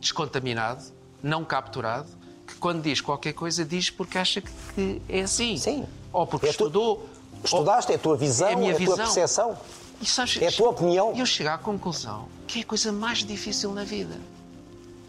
[0.00, 0.84] descontaminado,
[1.22, 2.08] não capturado,
[2.46, 5.56] que quando diz qualquer coisa diz porque acha que é assim.
[5.58, 5.86] Sim.
[6.12, 7.08] Ou porque é estudou,
[7.42, 9.04] tu Estudaste, é a tua visão, é a, minha é a tua visão.
[9.04, 9.58] percepção.
[10.02, 11.12] Sabes, é a tua opinião.
[11.14, 14.16] E eu chego à conclusão que é a coisa mais difícil na vida.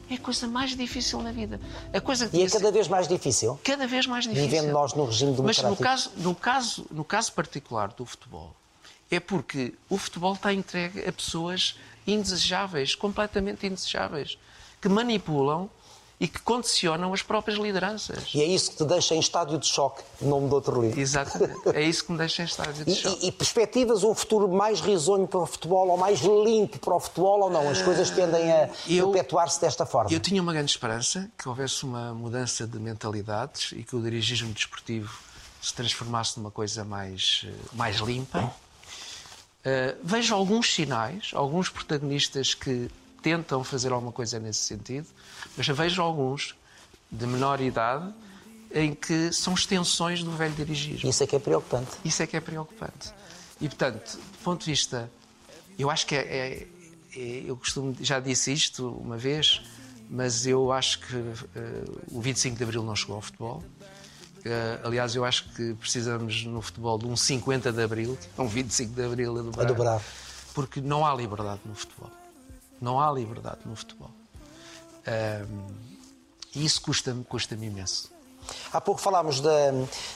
[0.10, 1.60] É a coisa mais difícil na vida.
[1.94, 3.60] A coisa que e é cada vez mais difícil?
[3.64, 4.50] Cada vez mais difícil.
[4.50, 5.68] Vivendo nós no regime democrático.
[5.68, 8.56] Mas no caso, no, caso, no caso particular do futebol,
[9.12, 14.38] é porque o futebol está entregue a pessoas indesejáveis, completamente indesejáveis,
[14.82, 15.70] que manipulam
[16.20, 18.30] e que condicionam as próprias lideranças.
[18.34, 21.00] E é isso que te deixa em estádio de choque, nome de outro livro.
[21.00, 21.70] Exatamente.
[21.74, 23.26] É isso que me deixa em estádio de choque.
[23.26, 27.00] e- e perspectivas um futuro mais risonho para o futebol ou mais limpo para o
[27.00, 27.70] futebol ou não?
[27.70, 30.12] As coisas tendem a perpetuar-se desta forma.
[30.12, 34.52] Eu tinha uma grande esperança que houvesse uma mudança de mentalidades e que o dirigismo
[34.52, 35.18] desportivo
[35.62, 38.54] se transformasse numa coisa mais, eh, mais limpa.
[39.64, 42.90] Eh, vejo alguns sinais, alguns protagonistas que
[43.22, 45.06] tentam fazer alguma coisa nesse sentido,
[45.60, 46.56] mas vejo alguns
[47.12, 48.14] de menor idade
[48.74, 51.10] em que são extensões do velho dirigismo.
[51.10, 51.90] Isso é que é preocupante.
[52.06, 53.12] Isso é que é preocupante.
[53.60, 55.12] E, portanto, do ponto de vista.
[55.78, 56.20] Eu acho que é.
[56.20, 56.68] é-
[57.18, 57.94] é- eu costumo.
[58.00, 59.62] Já disse isto uma vez,
[60.10, 61.16] mas eu acho que
[61.56, 63.62] eh, o 25 de Abril não chegou ao futebol.
[64.46, 68.94] Eh, aliás, eu acho que precisamos no futebol de um 50 de Abril, um 25
[68.94, 69.64] de Abril a dobrar.
[69.64, 70.02] A dobrar.
[70.54, 72.10] Porque não há liberdade no futebol.
[72.80, 74.12] Não há liberdade no futebol.
[76.56, 78.12] E isso custa-me custa imenso.
[78.74, 79.72] Há pouco falámos da,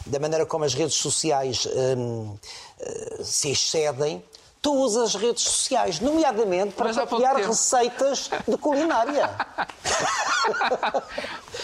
[0.05, 1.67] da maneira como as redes sociais
[1.97, 2.35] hum,
[2.79, 4.23] eh, se excedem.
[4.61, 7.47] Tu usas as redes sociais, nomeadamente para tempo.
[7.49, 9.29] receitas de culinária.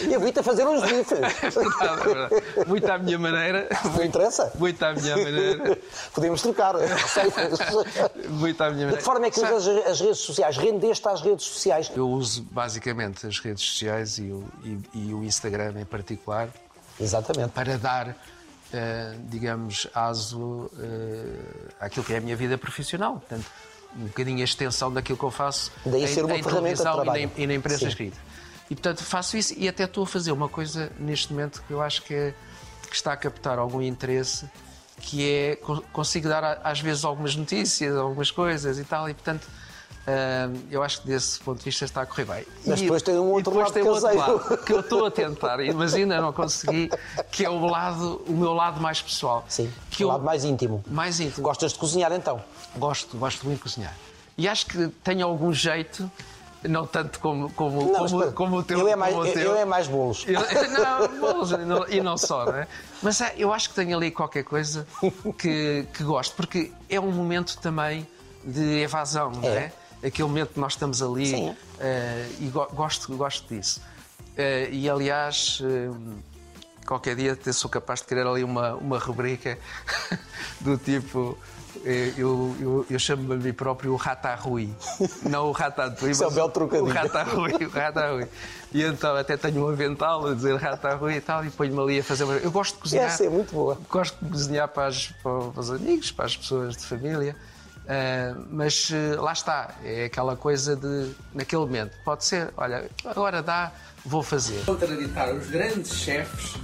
[0.00, 1.18] Eu vi-te a fazer uns bifes.
[1.18, 2.39] Verdade, é verdade.
[2.66, 3.68] Muito à minha maneira.
[3.96, 4.52] Não interessa?
[4.58, 5.78] Muito à minha maneira.
[6.14, 6.74] Podemos trocar.
[8.28, 8.96] Muito à minha De maneira.
[8.96, 10.56] que forma é que Sabe, usas as redes sociais?
[10.56, 11.90] Rendeste às redes sociais?
[11.94, 16.48] Eu uso basicamente as redes sociais e o, e- e o Instagram em particular
[17.00, 17.50] Exatamente.
[17.50, 18.16] para dar,
[18.72, 21.24] eh, digamos, aso eh,
[21.80, 23.14] àquilo que é a minha vida profissional.
[23.14, 23.46] Portanto,
[23.96, 26.82] um bocadinho a extensão daquilo que eu faço Daí em, ser uma em ferramenta de
[26.82, 27.30] televisão e na, trabalho.
[27.36, 27.88] e na imprensa Sim.
[27.88, 28.16] escrita.
[28.70, 31.82] E, portanto, faço isso e até estou a fazer uma coisa neste momento que eu
[31.82, 32.34] acho que, é,
[32.88, 34.46] que está a captar algum interesse,
[34.98, 39.48] que é, co- consigo dar às vezes algumas notícias, algumas coisas e tal, e, portanto,
[40.06, 42.46] ah, eu acho que desse ponto de vista está a correr bem.
[42.64, 45.58] Mas E- depois tem um outro lado tem outro lado que eu estou a tentar,
[45.74, 46.90] mas ainda não consegui,
[47.32, 49.44] que é o lado, o meu lado mais pessoal.
[49.48, 50.84] Sim, que o eu- lado mais íntimo.
[50.86, 51.42] mais íntimo.
[51.42, 52.40] Gostas de cozinhar então?
[52.76, 53.96] Gosto, gosto muito de cozinhar.
[54.38, 56.10] E acho que tenho algum jeito,
[56.64, 58.80] não tanto como, como, Não, como, como o teu.
[58.80, 60.24] eu, é mais, eu é mais bolos.
[60.26, 60.40] Eu-
[60.70, 62.68] não, bolos, e não- só, não é?
[63.02, 64.86] Mas é, eu acho que tenho ali qualquer coisa
[65.38, 68.06] que, que gosto, porque é um momento também
[68.44, 69.72] de evasão, não é?
[70.02, 73.80] Aquele momento que nós estamos ali eh, e go- gosto, gosto disso.
[74.36, 75.90] Eh, e aliás, eh,
[76.86, 79.58] qualquer dia sou capaz de criar ali uma, uma rubrica
[80.60, 81.36] do tipo.
[81.84, 84.72] Eh, Eu, eu, eu chamo-me a mim próprio o Ratarrui.
[85.28, 86.90] Não o Ratatouille, Isso é um mas belo trocadilho.
[86.90, 87.52] o Ratarrui.
[87.64, 88.26] O Ratarrui.
[88.72, 92.04] E então até tenho um avental a dizer Ratarrui e tal, e ponho-me ali a
[92.04, 92.24] fazer.
[92.24, 93.06] uma- Eu gosto de cozinhar.
[93.06, 93.78] Essa é muito boa.
[93.88, 97.34] Gosto de cozinhar para, as- para os amigos, para as pessoas de família.
[97.88, 103.42] Ah, mas eh, lá está, é aquela coisa de, naquele momento, pode ser, olha, agora
[103.42, 103.72] dá,
[104.04, 104.62] vou fazer.
[104.64, 106.54] contraditar os grandes chefes,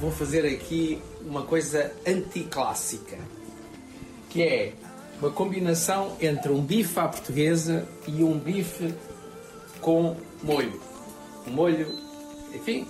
[0.00, 3.18] vou fazer aqui uma coisa anticlássica,
[4.30, 4.72] que é
[5.20, 8.94] uma combinação entre um bife à portuguesa e um bife
[9.80, 10.80] com molho.
[11.46, 11.86] Um molho,
[12.54, 12.86] enfim,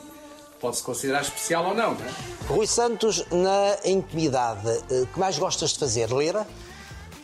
[0.61, 2.11] pode-se considerar especial ou não, não é?
[2.47, 6.13] Rui Santos, na intimidade, eh, que mais gostas de fazer?
[6.13, 6.37] Ler?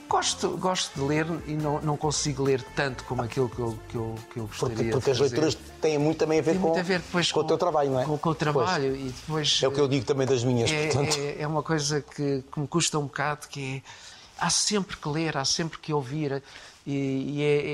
[0.08, 3.94] Gosto, gosto de ler e não, não consigo ler tanto como aquilo que eu, que
[3.96, 6.78] eu, que eu gostaria Porque, porque as leituras têm muito também a ver, Tem com,
[6.78, 8.04] a ver depois com o teu trabalho, não é?
[8.04, 9.60] Com, com o trabalho e depois...
[9.62, 11.18] É o que eu digo também das minhas, é, portanto.
[11.18, 13.82] é- é uma coisa que, que me custa um bocado, que é,
[14.38, 16.40] há sempre que ler, há sempre que ouvir.
[16.86, 17.66] E, e é-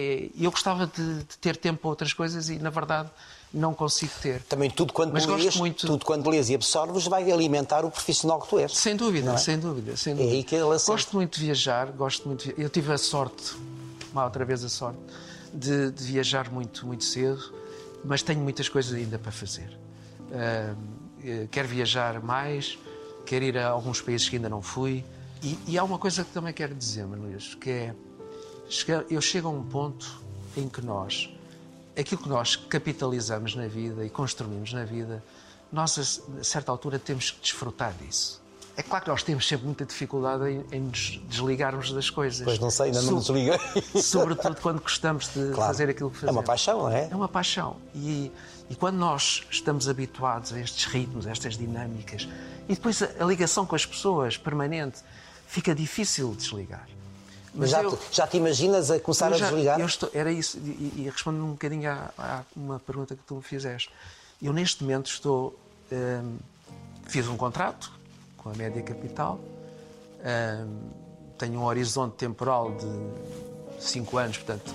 [0.43, 3.11] é- eu gostava de, de ter tempo para outras coisas e, na verdade,
[3.53, 4.41] não consigo ter.
[4.43, 8.41] Também tudo quando Mas lês, muito- tudo quando lês e absorves vai alimentar o profissional
[8.41, 8.73] que tu és.
[8.77, 9.37] Sem dúvida, é?
[9.37, 10.33] sem dúvida, sem É dúvida.
[10.35, 10.93] aí que ele acerta.
[10.93, 12.55] gosto muito de viajar, gosto muito de...
[12.63, 13.55] Eu tive a sorte,
[14.13, 14.99] uma outra vez a sorte,
[15.53, 17.53] de, de viajar muito, muito cedo,
[18.05, 19.79] mas tenho muitas coisas ainda para fazer.
[20.33, 22.79] Eh, quero viajar mais,
[23.27, 25.05] quero ir a alguns países que ainda não fui.
[25.43, 27.95] E, e há uma coisa que também quero dizer, Manuel, que é
[29.11, 30.21] eu chego a um ponto
[30.57, 31.29] em que nós,
[31.99, 35.23] aquilo que nós capitalizamos na vida e construímos na vida,
[35.73, 38.41] nós a certa altura temos que desfrutar disso.
[38.75, 42.43] É claro que nós temos sempre muita dificuldade em, em nos desligarmos das coisas.
[42.43, 43.59] Pois não sei, ainda não me desliguei.
[44.03, 45.57] Sobretudo quando gostamos de Claro.
[45.73, 46.37] fazer aquilo que É fazemos.
[46.39, 47.09] uma paixão, não é?
[47.11, 47.77] É uma paixão.
[47.95, 48.33] E,
[48.71, 52.27] e quando nós estamos habituados a estes ritmos, a estas dinâmicas,
[52.67, 55.01] e depois a, a ligação com as pessoas permanente,
[55.47, 56.89] fica difícil desligar.
[57.55, 59.81] Mas já, eu- te, já te imaginas a começar eu a já- desligar?
[59.81, 63.43] estou- era isso, e, e respondendo um bocadinho à, à uma pergunta que tu me
[63.43, 63.91] fizeste.
[64.41, 65.59] Eu, neste momento, estou.
[65.93, 66.39] hum,
[67.07, 67.93] fiz um contrato
[68.39, 69.39] com a Média Capital,
[70.25, 70.79] hum,
[71.39, 74.73] tenho um horizonte temporal de 5 anos, portanto,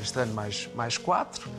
[0.00, 1.50] este ano mais, mais 4.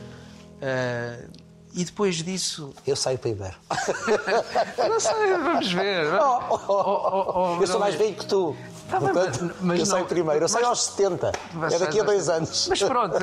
[1.74, 2.72] e depois disso.
[2.86, 3.56] Eu saio primeiro.
[4.88, 6.06] Não sei, vamos ver.
[6.14, 8.56] Oh, oh, Oh, oh, eu sou mais velho que tu.
[8.92, 10.44] Tá bem, Portanto, mas- mas eu saio não- primeiro.
[10.44, 11.32] Eu saio mas- aos 70.
[11.54, 12.66] Mas É daqui a dois anos.
[12.68, 13.16] Mas pronto,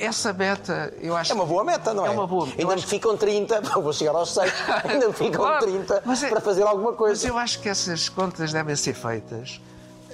[0.00, 2.08] essa meta, eu acho É uma boa meta, não é?
[2.08, 2.46] É uma boa.
[2.46, 4.44] Ainda me acho- ficam 30, vou chegar aos 100,
[4.84, 7.26] ainda me ficam Claro, 30 mas é- para fazer alguma Mas coisa.
[7.28, 9.60] eu acho que essas contas devem ser feitas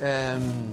[0.01, 0.73] hum,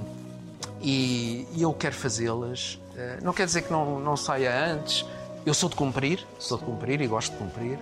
[0.82, 2.80] e, e eu quero fazê-las.
[2.96, 5.06] Uh, não quer dizer que não, não saia antes.
[5.46, 7.80] Eu sou de cumprir, sou de cumprir e gosto de cumprir,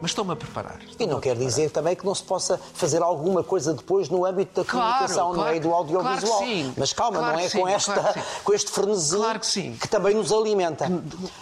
[0.00, 0.78] mas estou-me a preparar.
[0.98, 4.62] E não quer dizer também que não se possa fazer alguma coisa depois no âmbito
[4.62, 5.56] da Claro, comunicação, não claro- é?
[5.56, 6.38] E do audiovisual.
[6.38, 6.74] claro que sim.
[6.76, 8.20] Mas calma, não é que com, sim, esta, sim.
[8.42, 9.76] com este frenesi que sim.
[9.80, 10.86] que também nos alimenta.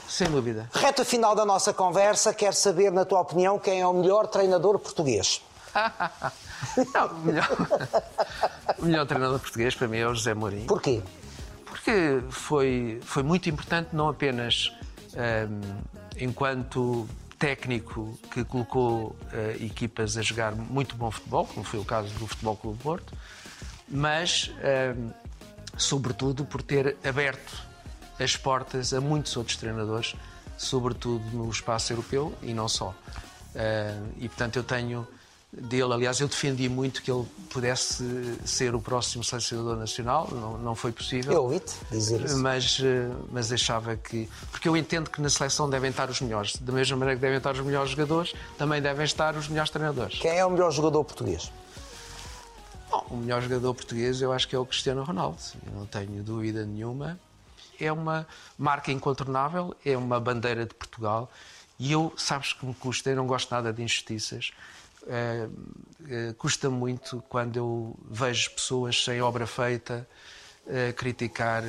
[0.08, 0.68] Sem dúvida.
[0.72, 4.78] Reta final da nossa conversa, quero saber, na tua opinião, quem é o melhor treinador
[4.78, 5.40] português.
[6.94, 7.48] Não, o, melhor,
[8.78, 10.66] o melhor treinador português para mim é o José Mourinho.
[10.66, 11.00] Porquê?
[11.64, 14.70] Porque foi, foi muito importante, não apenas
[15.14, 15.60] hum,
[16.18, 17.08] enquanto
[17.40, 22.26] técnico que colocou eh, equipas a jogar muito bom futebol, como foi o caso do
[22.26, 23.16] Futebol Clube Porto,
[23.88, 24.52] mas,
[24.94, 25.10] hum,
[25.76, 27.66] sobretudo, por ter aberto
[28.20, 30.14] as portas a muitos outros treinadores,
[30.58, 32.94] sobretudo no espaço europeu e não só.
[33.54, 35.08] Eh, e, portanto, eu tenho
[35.52, 38.04] dele, aliás, eu defendi muito que ele pudesse
[38.44, 41.32] ser o próximo selecionador nacional, não, não foi possível.
[41.32, 42.38] Eu ouvi-te dizer isso.
[42.38, 44.28] Mas, eh, mas achava que.
[44.50, 46.56] Porque eu entendo que na seleção devem estar os melhores.
[46.56, 50.18] Da mesma maneira que devem estar os melhores jogadores, também devem estar os melhores treinadores.
[50.20, 51.50] Quem é o melhor jogador português?
[52.88, 55.38] Bom, o melhor jogador português eu acho que é o Cristiano Ronaldo.
[55.66, 57.18] Eu não tenho dúvida nenhuma.
[57.78, 58.26] É uma
[58.58, 61.30] marca incontornável, é uma bandeira de Portugal.
[61.78, 64.52] E eu, sabes que me custa, eu não gosto nada de injustiças.
[65.06, 65.48] Eh,
[66.08, 70.06] eh, custa muito quando eu vejo pessoas sem obra feita
[70.66, 71.64] eh, criticar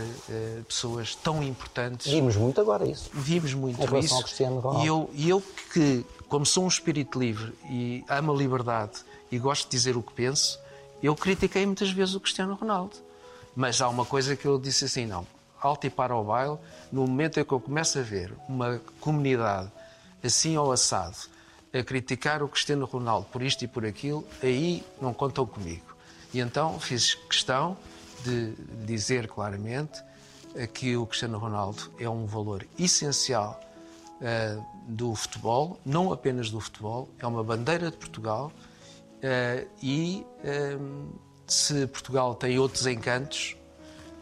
[0.68, 2.12] pessoas tão importantes.
[2.12, 3.10] Vimos muito agora isso.
[3.14, 4.16] Vimos muito Em isso.
[4.16, 4.84] ao Cristiano Ronaldo.
[4.84, 9.00] E eu, e eu que, como sou um espírito livre e amo a liberdade
[9.32, 10.60] e gosto de dizer o que penso,
[11.02, 12.98] eu critiquei muitas vezes o Cristiano Ronaldo.
[13.56, 15.26] Mas há uma coisa que eu disse assim: não,
[15.60, 16.58] alto e para o baile,
[16.92, 19.72] no momento em que eu começo a ver uma comunidade
[20.24, 21.18] assim ao assado
[21.74, 25.96] a criticar o Cristiano Ronaldo por isto e por aquilo, aí não contam comigo.
[26.34, 27.78] E então fiz questão
[28.24, 28.54] de
[28.86, 30.02] dizer claramente
[30.56, 33.60] eh, que o Cristiano Ronaldo é um valor essencial
[34.22, 34.58] eh,
[34.88, 38.52] do futebol, não apenas do futebol, é uma bandeira de Portugal
[39.22, 40.26] eh, e
[41.48, 43.56] se Portugal tem outros encantos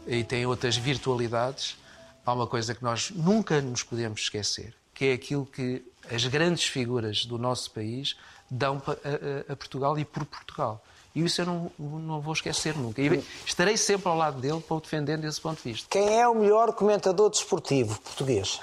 [0.06, 1.76] e tem outras virtualidades,
[2.24, 6.64] há uma coisa que nós nunca nos podemos esquecer, que é aquilo que as grandes
[6.64, 8.16] figuras do nosso país
[8.50, 10.82] dão a, a- a Portugal e por Portugal.
[11.14, 13.02] E isso eu não, não vou esquecer nunca.
[13.02, 15.88] E estarei sempre ao lado dele para o defender desse ponto de vista.
[15.90, 18.60] Quem é o melhor comentador desportivo português?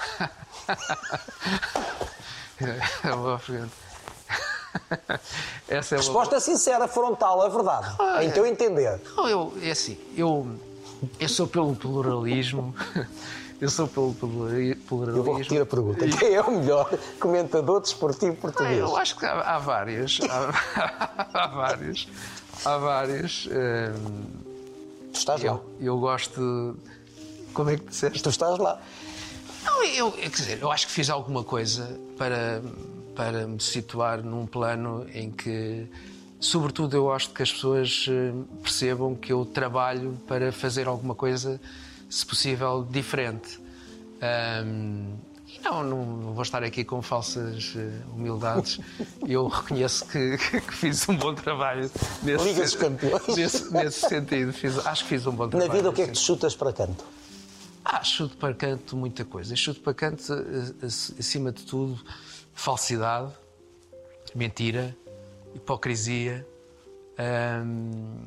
[3.03, 3.71] É uma boa pergunta.
[5.67, 7.95] Essa é Resposta sincera, frontal, a verdade.
[8.23, 8.99] Em teu entender.
[9.15, 10.47] Não, eu, é assim, eu,
[11.19, 12.73] eu sou pelo pluralismo.
[13.59, 15.19] Eu sou pelo plurali- pluralismo.
[15.19, 16.07] Eu vou repetir a pergunta.
[16.07, 16.89] Quem é o melhor
[17.19, 18.77] comentador desportivo Ah, português?
[18.77, 20.19] eu acho que há, há vários.
[20.29, 22.07] Há, há vários.
[22.63, 23.47] Há vários.
[23.47, 24.25] hum,
[25.11, 25.47] Tu estás lá.
[25.53, 26.77] eu, eu gosto.
[27.53, 28.21] Como é que disseste?
[28.21, 28.79] Tu estás lá.
[29.63, 32.61] Não, eu, quer dizer, eu acho que fiz alguma coisa para,
[33.15, 35.87] para me situar num plano em que,
[36.39, 38.31] sobretudo, eu gosto que as pessoas eh,
[38.61, 41.59] percebam que eu trabalho para fazer alguma coisa,
[42.09, 43.59] se possível, diferente.
[44.21, 45.15] Ahm,
[45.47, 48.79] e não, não vou estar aqui com falsas eh, humildades.
[49.27, 51.89] Eu reconheço que, que fiz um bom trabalho
[52.23, 53.27] nesse, Liga dos Campeões.
[53.35, 54.51] nesse, nesse sentido.
[54.53, 55.71] Fiz- acho que fiz um bom Na trabalho.
[55.73, 57.03] vida, o que é que tu chutas para canto?
[57.89, 59.55] ah, chuto para canto muita coisa.
[59.55, 61.97] Chuto para canto, eh, ac- acima de tudo,
[62.53, 63.31] falsidade,
[64.35, 64.95] mentira,
[65.55, 66.45] hipocrisia.
[67.63, 68.17] hum,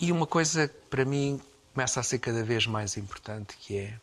[0.00, 1.40] e uma coisa para mim
[1.78, 3.94] começa a ser cada vez mais importante, que é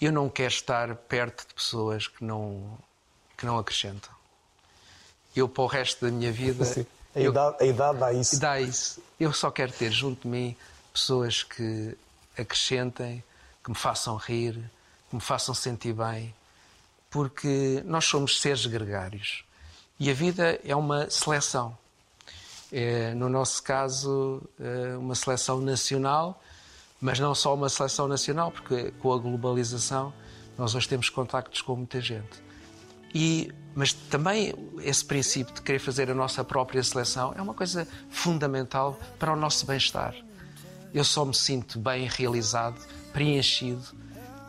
[0.00, 2.78] eu não quero estar perto de pessoas que não,
[3.36, 4.10] que não acrescentam.
[5.34, 6.64] Eu, para o resto da minha vida,
[7.14, 8.40] A, eu- idade, a idade dá isso.
[8.40, 9.02] dá isso.
[9.20, 10.56] Eu só quero ter junto de mim
[10.90, 11.94] pessoas que
[12.38, 13.22] acrescentem,
[13.62, 14.54] que me façam rir,
[15.10, 16.34] que me façam sentir bem,
[17.10, 19.44] porque nós somos seres gregários
[20.00, 21.76] e a vida é uma seleção.
[22.72, 26.42] É, no nosso caso, é uma seleção nacional,
[27.00, 30.12] mas não só uma seleção nacional, porque com a globalização
[30.56, 32.42] nós hoje temos contactos com muita gente.
[33.14, 37.86] E, mas também esse princípio de querer fazer a nossa própria seleção é uma coisa
[38.10, 40.14] fundamental para o nosso bem-estar.
[40.92, 42.80] Eu só me sinto bem realizado,
[43.12, 43.84] preenchido,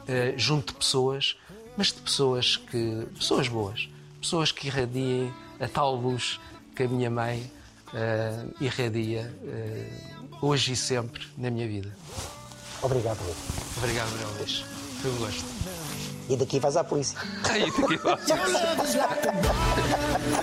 [0.07, 1.37] eh, junto de pessoas,
[1.75, 3.89] mas de pessoas que pessoas boas,
[4.19, 6.39] pessoas que irradiem a tal luz
[6.75, 7.51] que a minha mãe
[7.87, 11.95] uh, irradia uh, hoje e sempre na minha vida.
[12.81, 13.33] Obrigado, Rui.
[13.77, 14.63] Obrigado, Manuel Luís.
[15.01, 15.45] Foi um gosto.
[16.29, 17.17] E daqui vais à polícia.
[17.49, 18.19] Aí, daqui vais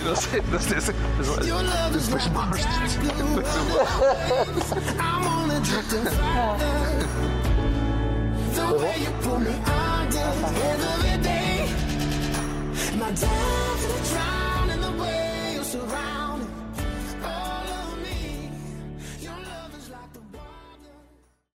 [0.05, 0.93] Não sei, não sei se.
[1.17, 1.27] Mas
[2.07, 2.99] depois mostro-te.
[4.99, 5.61] I'm only